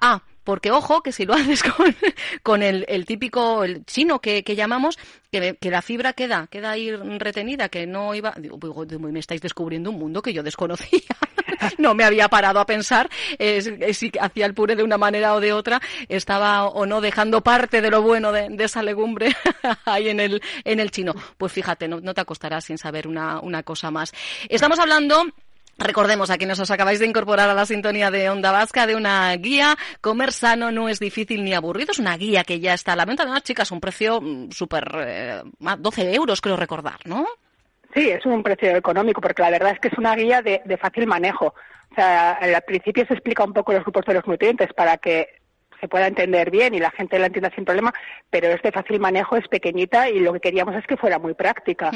ah, 0.00 0.22
porque 0.44 0.70
ojo, 0.70 1.02
que 1.02 1.10
si 1.10 1.26
lo 1.26 1.34
haces 1.34 1.62
con, 1.62 1.94
con 2.42 2.62
el, 2.62 2.84
el, 2.88 3.04
típico 3.04 3.64
el 3.64 3.84
chino 3.84 4.20
que, 4.20 4.44
que 4.44 4.54
llamamos, 4.54 4.96
que, 5.32 5.56
que, 5.60 5.70
la 5.70 5.82
fibra 5.82 6.12
queda, 6.12 6.46
queda 6.46 6.70
ahí 6.70 6.94
retenida, 6.94 7.68
que 7.68 7.86
no 7.86 8.14
iba. 8.14 8.32
Digo, 8.38 8.58
me 9.00 9.18
estáis 9.18 9.40
descubriendo 9.40 9.90
un 9.90 9.98
mundo 9.98 10.22
que 10.22 10.32
yo 10.32 10.42
desconocía. 10.42 11.00
no 11.78 11.94
me 11.94 12.04
había 12.04 12.28
parado 12.28 12.60
a 12.60 12.66
pensar 12.66 13.10
si 13.38 14.12
hacía 14.20 14.46
el 14.46 14.54
puré 14.54 14.76
de 14.76 14.84
una 14.84 14.98
manera 14.98 15.34
o 15.34 15.40
de 15.40 15.52
otra, 15.52 15.80
estaba 16.08 16.66
o 16.66 16.86
no 16.86 17.00
dejando 17.00 17.42
parte 17.42 17.80
de 17.80 17.90
lo 17.90 18.02
bueno 18.02 18.32
de, 18.32 18.48
de 18.48 18.64
esa 18.64 18.82
legumbre 18.82 19.34
ahí 19.84 20.08
en 20.08 20.20
el, 20.20 20.42
en 20.64 20.80
el 20.80 20.90
chino. 20.90 21.14
Pues 21.36 21.52
fíjate, 21.52 21.88
no, 21.88 22.00
no 22.00 22.14
te 22.14 22.20
acostarás 22.20 22.64
sin 22.64 22.78
saber 22.78 23.08
una, 23.08 23.40
una 23.40 23.62
cosa 23.62 23.90
más. 23.90 24.12
Estamos 24.48 24.78
hablando 24.78 25.26
Recordemos 25.78 26.30
a 26.30 26.38
quienes 26.38 26.58
os 26.58 26.70
acabáis 26.70 27.00
de 27.00 27.06
incorporar 27.06 27.50
a 27.50 27.54
la 27.54 27.66
sintonía 27.66 28.10
de 28.10 28.30
Onda 28.30 28.50
Vasca 28.50 28.86
de 28.86 28.96
una 28.96 29.34
guía. 29.36 29.76
Comer 30.00 30.32
sano 30.32 30.70
no 30.70 30.88
es 30.88 30.98
difícil 30.98 31.44
ni 31.44 31.52
aburrido. 31.52 31.92
Es 31.92 31.98
una 31.98 32.16
guía 32.16 32.44
que 32.44 32.60
ya 32.60 32.72
está 32.72 32.94
a 32.94 32.96
la 32.96 33.04
venta. 33.04 33.24
Además, 33.24 33.42
chicas, 33.42 33.70
un 33.70 33.80
precio 33.80 34.20
mm, 34.20 34.50
súper... 34.52 34.84
Eh, 34.98 35.42
12 35.78 36.14
euros, 36.14 36.40
creo 36.40 36.56
recordar, 36.56 36.98
¿no? 37.04 37.26
Sí, 37.94 38.10
es 38.10 38.24
un 38.24 38.42
precio 38.42 38.74
económico, 38.74 39.20
porque 39.20 39.42
la 39.42 39.50
verdad 39.50 39.72
es 39.72 39.80
que 39.80 39.88
es 39.88 39.98
una 39.98 40.14
guía 40.16 40.40
de, 40.40 40.78
fácil 40.78 41.06
manejo. 41.06 41.54
O 41.92 41.94
sea, 41.94 42.32
al 42.32 42.62
principio 42.62 43.04
se 43.06 43.14
explica 43.14 43.44
un 43.44 43.52
poco 43.52 43.72
los 43.72 43.82
grupos 43.82 44.04
de 44.06 44.14
los 44.14 44.26
nutrientes 44.26 44.72
para 44.72 44.96
que 44.96 45.28
se 45.80 45.88
pueda 45.88 46.06
entender 46.06 46.50
bien 46.50 46.74
y 46.74 46.78
la 46.78 46.90
gente 46.90 47.18
la 47.18 47.26
entienda 47.26 47.52
sin 47.54 47.66
problema, 47.66 47.92
pero 48.30 48.48
es 48.48 48.62
de 48.62 48.72
fácil 48.72 48.98
manejo, 48.98 49.36
es 49.36 49.46
pequeñita 49.48 50.08
y 50.08 50.20
lo 50.20 50.32
que 50.32 50.40
queríamos 50.40 50.74
es 50.74 50.86
que 50.86 50.96
fuera 50.96 51.18
muy 51.18 51.34
práctica, 51.34 51.90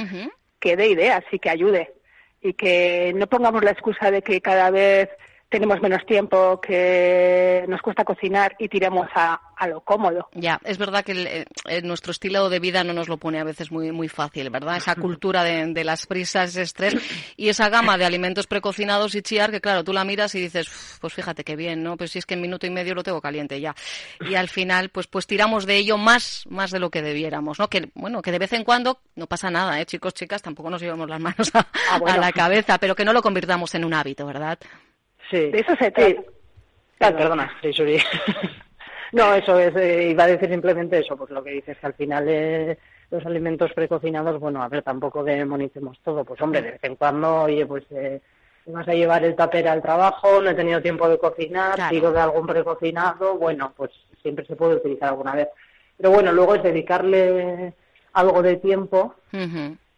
que 0.59 0.77
dé 0.77 0.89
ideas 0.89 1.25
y 1.33 1.39
que 1.39 1.49
ayude 1.49 1.95
y 2.41 2.55
que 2.55 3.13
no 3.15 3.27
pongamos 3.27 3.63
la 3.63 3.71
excusa 3.71 4.11
de 4.11 4.23
que 4.23 4.41
cada 4.41 4.71
vez 4.71 5.11
tenemos 5.51 5.83
menos 5.83 6.07
tiempo, 6.07 6.61
que 6.61 7.65
nos 7.69 7.83
cuesta 7.83 8.05
cocinar 8.05 8.55
y 8.59 8.69
tiremos 8.69 9.09
a, 9.15 9.41
a 9.57 9.67
lo 9.67 9.81
cómodo. 9.81 10.29
Ya, 10.33 10.61
es 10.65 10.79
verdad 10.79 11.05
que 11.05 11.45
eh, 11.69 11.83
nuestro 11.83 12.13
estilo 12.13 12.49
de 12.49 12.61
vida 12.61 12.85
no 12.85 12.93
nos 12.93 13.09
lo 13.09 13.19
pone 13.19 13.41
a 13.41 13.45
veces 13.45 13.73
muy, 13.73 13.91
muy 13.91 14.09
fácil, 14.09 14.49
¿verdad? 14.49 14.77
Esa 14.77 14.95
cultura 14.95 15.43
de, 15.43 15.85
las 15.85 16.07
prisas, 16.07 16.51
ese 16.51 16.63
estrés 16.63 16.97
y 17.37 17.49
esa 17.49 17.69
gama 17.69 17.99
de 17.99 18.05
alimentos 18.05 18.47
precocinados 18.47 19.15
y 19.17 19.23
chiar 19.23 19.51
que, 19.51 19.61
claro, 19.61 19.83
tú 19.83 19.93
la 19.93 20.05
miras 20.05 20.35
y 20.37 20.41
dices, 20.41 20.99
pues 21.01 21.13
fíjate 21.13 21.43
qué 21.43 21.57
bien, 21.57 21.83
¿no? 21.83 21.97
Pues 21.97 22.13
si 22.13 22.21
es 22.21 22.27
que 22.27 22.35
en 22.35 22.43
minuto 22.43 22.67
y 22.67 22.71
medio 22.71 22.95
lo 22.95 23.03
tengo 23.03 23.21
caliente 23.21 23.61
ya. 23.61 23.75
Y 24.21 24.37
al 24.37 24.49
final, 24.49 24.91
pues, 24.91 25.09
pues 25.09 25.27
tiramos 25.27 25.67
de 25.67 25.77
ello 25.77 25.99
más, 25.99 26.45
más 26.49 26.71
de 26.71 26.79
lo 26.79 26.91
que 26.91 27.03
debiéramos, 27.03 27.59
¿no? 27.59 27.69
Que, 27.69 27.91
bueno, 27.95 28.23
que 28.23 28.31
de 28.31 28.39
vez 28.39 28.53
en 28.53 28.63
cuando 28.63 29.01
no 29.17 29.27
pasa 29.27 29.51
nada, 29.51 29.81
¿eh? 29.81 29.85
Chicos, 29.85 30.15
chicas, 30.15 30.43
tampoco 30.43 30.71
nos 30.71 30.81
llevamos 30.81 31.09
las 31.09 31.21
manos 31.21 31.51
a 31.55 31.67
ah, 31.91 32.17
la 32.17 32.31
cabeza, 32.31 32.79
pero 32.79 32.95
que 32.95 33.05
no 33.05 33.13
lo 33.13 33.21
convirtamos 33.21 33.75
en 33.75 33.85
un 33.85 33.95
hábito, 33.95 34.25
¿verdad? 34.27 34.59
Sí. 35.31 35.51
De 35.51 35.61
eso 35.61 35.77
se 35.77 35.91
trata. 35.91 36.23
Ah, 37.01 37.13
perdona, 37.13 37.51
sí, 37.63 37.73
no, 39.13 39.35
eso 39.35 39.59
es, 39.59 39.75
eh, 39.75 40.11
iba 40.11 40.25
a 40.25 40.27
decir 40.27 40.51
simplemente 40.51 40.99
eso, 40.99 41.17
pues 41.17 41.31
lo 41.31 41.43
que 41.43 41.53
dices, 41.53 41.79
que 41.79 41.87
al 41.87 41.95
final 41.95 42.27
eh, 42.29 42.77
los 43.11 43.25
alimentos 43.25 43.73
precocinados, 43.73 44.39
bueno, 44.39 44.63
a 44.63 44.69
ver, 44.69 44.83
tampoco 44.83 45.25
demonicemos 45.25 45.99
todo, 46.05 46.25
pues 46.25 46.41
hombre, 46.43 46.61
de 46.61 46.73
vez 46.73 46.85
en 46.85 46.97
cuando, 46.97 47.45
oye, 47.45 47.65
pues 47.65 47.85
eh, 47.91 48.21
vas 48.67 48.87
a 48.87 48.93
llevar 48.93 49.25
el 49.25 49.35
taper 49.35 49.69
al 49.69 49.81
trabajo, 49.81 50.43
no 50.43 50.51
he 50.51 50.55
tenido 50.55 50.83
tiempo 50.83 51.09
de 51.09 51.19
cocinar, 51.19 51.77
claro. 51.77 52.13
de 52.13 52.21
algún 52.21 52.47
precocinado, 52.47 53.39
bueno, 53.39 53.73
pues 53.75 53.91
siempre 54.21 54.45
se 54.45 54.57
puede 54.57 54.77
utilizar 54.77 55.09
alguna 55.09 55.35
vez. 55.35 55.49
Pero 55.97 56.11
bueno, 56.11 56.33
luego 56.33 56.55
es 56.55 56.63
dedicarle 56.63 57.73
algo 58.13 58.43
de 58.43 58.57
tiempo 58.57 59.15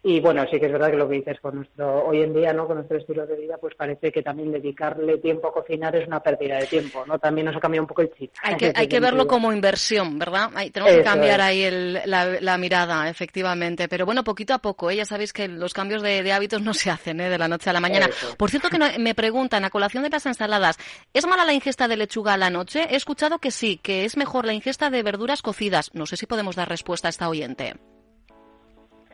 Y 0.05 0.19
bueno, 0.19 0.45
sí 0.51 0.59
que 0.59 0.65
es 0.65 0.71
verdad 0.71 0.91
que 0.91 0.97
lo 0.97 1.07
que 1.07 1.15
dices 1.15 1.39
con 1.39 1.55
nuestro, 1.55 2.05
hoy 2.05 2.21
en 2.21 2.33
día, 2.33 2.51
¿no? 2.51 2.67
Con 2.67 2.75
nuestro 2.75 2.97
estilo 2.97 3.25
de 3.25 3.37
vida, 3.37 3.57
pues 3.57 3.73
parece 3.73 4.11
que 4.11 4.21
también 4.21 4.51
dedicarle 4.51 5.17
tiempo 5.19 5.47
a 5.47 5.53
cocinar 5.53 5.95
es 5.95 6.05
una 6.05 6.19
pérdida 6.19 6.57
de 6.57 6.67
tiempo, 6.67 7.05
¿no? 7.05 7.17
También 7.19 7.45
nos 7.45 7.55
ha 7.55 7.61
cambiado 7.61 7.83
un 7.83 7.87
poco 7.87 8.01
el 8.01 8.11
chip. 8.13 8.33
Hay 8.41 8.55
que, 8.57 8.73
hay 8.75 8.87
que 8.89 8.99
verlo 8.99 9.25
como 9.27 9.53
inversión, 9.53 10.19
¿verdad? 10.19 10.49
tenemos 10.73 10.93
que 10.93 11.03
cambiar 11.03 11.39
ahí 11.39 11.63
el, 11.63 12.01
la, 12.05 12.57
mirada, 12.57 13.09
efectivamente. 13.09 13.87
Pero 13.87 14.05
bueno, 14.05 14.25
poquito 14.25 14.53
a 14.53 14.59
poco, 14.59 14.91
¿eh? 14.91 14.97
ya 14.97 15.05
sabéis 15.05 15.31
que 15.31 15.47
los 15.47 15.73
cambios 15.73 16.01
de, 16.01 16.33
hábitos 16.33 16.61
no 16.61 16.73
se 16.73 16.89
hacen 16.89 17.21
¿eh? 17.21 17.29
de 17.29 17.37
la 17.37 17.47
noche 17.47 17.69
a 17.69 17.73
la 17.73 17.79
mañana. 17.79 18.09
Por 18.37 18.49
cierto, 18.49 18.69
que 18.69 18.99
me 18.99 19.15
preguntan, 19.15 19.63
a 19.63 19.69
colación 19.69 20.03
de 20.03 20.09
las 20.09 20.25
ensaladas, 20.25 20.77
¿es 21.13 21.25
mala 21.25 21.45
la 21.45 21.53
ingesta 21.53 21.87
de 21.87 21.95
lechuga 21.95 22.33
a 22.33 22.37
la 22.37 22.49
noche? 22.49 22.87
He 22.89 22.97
escuchado 22.97 23.39
que 23.39 23.51
sí, 23.51 23.79
que 23.81 24.03
es 24.03 24.17
mejor 24.17 24.43
la 24.45 24.53
ingesta 24.53 24.89
de 24.89 25.01
verduras 25.01 25.41
cocidas. 25.41 25.91
No 25.93 26.05
sé 26.05 26.17
si 26.17 26.25
podemos 26.25 26.57
dar 26.57 26.67
respuesta 26.67 27.07
a 27.07 27.09
esta 27.09 27.29
oyente 27.29 27.75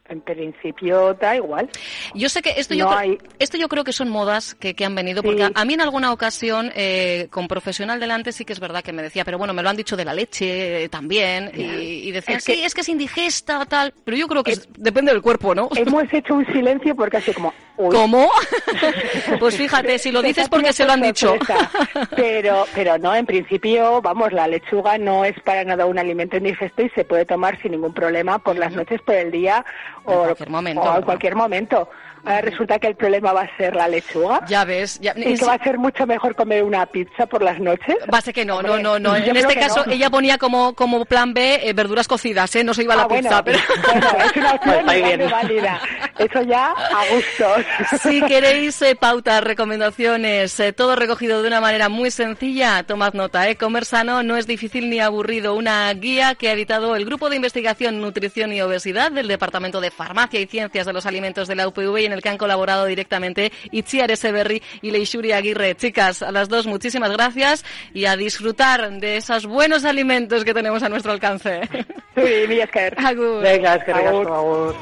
en 0.09 0.21
principio 0.21 1.13
da 1.13 1.35
igual. 1.35 1.69
Yo 2.13 2.29
sé 2.29 2.41
que 2.41 2.53
esto, 2.57 2.73
yo, 2.73 2.89
esto 3.37 3.57
yo 3.57 3.69
creo 3.69 3.83
que 3.83 3.93
son 3.93 4.09
modas 4.09 4.55
que, 4.55 4.73
que 4.73 4.85
han 4.85 4.95
venido, 4.95 5.23
porque 5.23 5.49
a, 5.53 5.65
mí 5.65 5.73
en 5.73 5.81
alguna 5.81 6.11
ocasión, 6.11 6.71
eh, 6.75 7.27
con 7.29 7.47
profesional 7.47 7.99
delante, 7.99 8.31
sí 8.31 8.45
que 8.45 8.53
es 8.53 8.59
verdad 8.59 8.83
que 8.83 8.93
me 8.93 9.01
decía, 9.01 9.23
pero 9.23 9.37
bueno, 9.37 9.53
me 9.53 9.63
lo 9.63 9.69
han 9.69 9.77
dicho 9.77 9.95
de 9.95 10.05
la 10.05 10.13
leche 10.13 10.83
eh, 10.83 10.89
también, 10.89 11.51
y, 11.55 12.11
decía, 12.11 12.39
sí, 12.39 12.61
es 12.63 12.73
que 12.73 12.81
es 12.81 12.89
indigesta, 12.89 13.65
tal, 13.65 13.93
pero 14.03 14.17
yo 14.17 14.27
creo 14.27 14.43
que 14.43 14.57
depende 14.77 15.11
del 15.11 15.21
cuerpo, 15.21 15.53
¿no? 15.55 15.69
Hemos 15.75 16.11
hecho 16.11 16.35
un 16.35 16.45
silencio 16.47 16.95
porque 16.95 17.17
así 17.17 17.33
como... 17.33 17.53
¿Cómo? 17.87 18.29
pues 19.39 19.55
fíjate, 19.55 19.97
si 19.99 20.11
lo 20.11 20.21
dices 20.21 20.49
porque 20.49 20.73
se 20.73 20.83
lo 20.83 20.91
han 20.91 21.01
dicho. 21.01 21.35
pero, 22.15 22.65
pero 22.75 22.97
no, 22.97 23.15
en 23.15 23.25
principio, 23.25 24.01
vamos, 24.01 24.33
la 24.33 24.47
lechuga 24.49 24.97
no 24.97 25.23
es 25.23 25.39
para 25.39 25.63
nada 25.63 25.85
un 25.85 25.97
alimento 25.97 26.35
indigesto 26.35 26.81
y 26.81 26.89
se 26.89 27.05
puede 27.05 27.25
tomar 27.25 27.59
sin 27.61 27.71
ningún 27.71 27.93
problema 27.93 28.39
por 28.39 28.57
las 28.57 28.73
noches, 28.73 29.01
por 29.01 29.15
el 29.15 29.31
día 29.31 29.63
o, 30.03 30.23
cualquier 30.23 30.49
momento, 30.49 30.97
en 30.97 31.03
cualquier 31.03 31.35
momento. 31.35 31.89
Ahora 32.25 32.41
resulta 32.41 32.79
que 32.79 32.87
el 32.87 32.95
problema 32.95 33.33
va 33.33 33.41
a 33.41 33.57
ser 33.57 33.75
la 33.75 33.87
lechuga. 33.87 34.41
Ya 34.47 34.65
ves. 34.65 34.99
Ya... 34.99 35.13
Y 35.15 35.37
que 35.37 35.45
va 35.45 35.53
a 35.53 35.63
ser 35.63 35.77
mucho 35.77 36.05
mejor 36.05 36.35
comer 36.35 36.63
una 36.63 36.85
pizza 36.85 37.25
por 37.25 37.41
las 37.41 37.59
noches. 37.59 37.95
Va 38.13 38.19
a 38.19 38.21
ser 38.21 38.33
que 38.33 38.45
no, 38.45 38.61
no, 38.61 38.77
no, 38.79 38.99
no. 38.99 39.15
En 39.15 39.35
este 39.35 39.55
caso 39.55 39.85
ella 39.89 40.09
ponía 40.09 40.37
como, 40.37 40.73
como 40.73 41.05
plan 41.05 41.33
B 41.33 41.61
eh, 41.63 41.73
verduras 41.73 42.07
cocidas, 42.07 42.55
¿eh? 42.55 42.63
No 42.63 42.73
se 42.73 42.83
iba 42.83 42.93
a 42.93 42.97
la 42.97 43.03
ah, 43.03 43.07
pizza, 43.07 43.43
pero... 43.43 43.59
Bueno, 43.89 44.07
es 44.25 44.37
una 44.37 44.53
opción 44.53 44.85
pues 44.85 45.31
válida. 45.31 45.81
Eso 46.17 46.41
ya 46.43 46.71
a 46.71 47.05
gusto. 47.13 47.45
Si 48.01 48.21
queréis 48.21 48.81
eh, 48.81 48.95
pautas, 48.95 49.43
recomendaciones, 49.43 50.59
eh, 50.59 50.73
todo 50.73 50.95
recogido 50.95 51.41
de 51.41 51.47
una 51.47 51.61
manera 51.61 51.89
muy 51.89 52.11
sencilla, 52.11 52.83
tomad 52.83 53.13
nota, 53.13 53.49
¿eh? 53.49 53.55
Comer 53.55 53.85
sano 53.85 54.23
no 54.23 54.37
es 54.37 54.47
difícil 54.47 54.89
ni 54.89 54.99
aburrido. 54.99 55.55
Una 55.55 55.93
guía 55.93 56.35
que 56.35 56.49
ha 56.49 56.53
editado 56.53 56.95
el 56.95 57.05
Grupo 57.05 57.29
de 57.29 57.35
Investigación 57.35 58.01
Nutrición 58.01 58.53
y 58.53 58.61
Obesidad 58.61 59.11
del 59.11 59.27
Departamento 59.27 59.81
de 59.81 59.91
Farmacia 59.91 60.39
y 60.39 60.45
Ciencias 60.45 60.85
de 60.85 60.93
los 60.93 61.05
Alimentos 61.05 61.47
de 61.47 61.55
la 61.55 61.67
UPV 61.67 61.97
y 61.99 62.08
en 62.09 62.13
el 62.13 62.21
que 62.21 62.29
han 62.29 62.37
colaborado 62.37 62.85
directamente 62.85 63.51
Itziar 63.71 64.11
Eseberri 64.11 64.61
y 64.81 64.91
Leixuri 64.91 65.31
Aguirre. 65.31 65.75
Chicas, 65.75 66.21
a 66.21 66.31
las 66.31 66.49
dos 66.49 66.67
muchísimas 66.67 67.11
gracias 67.11 67.63
y 67.93 68.05
a 68.05 68.15
disfrutar 68.15 68.91
de 68.99 69.17
esos 69.17 69.45
buenos 69.45 69.85
alimentos 69.85 70.43
que 70.43 70.53
tenemos 70.53 70.83
a 70.83 70.89
nuestro 70.89 71.11
alcance. 71.11 71.61
Sí, 72.15 72.23
Agur. 72.97 73.41
Venga, 73.41 73.75
es 73.75 73.83
que 73.83 73.91
agur. 73.91 74.75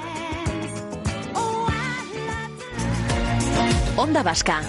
Onda 3.95 4.23
Vasca. 4.23 4.61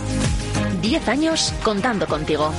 Diez 0.80 1.06
años 1.08 1.54
contando 1.62 2.06
contigo. 2.06 2.52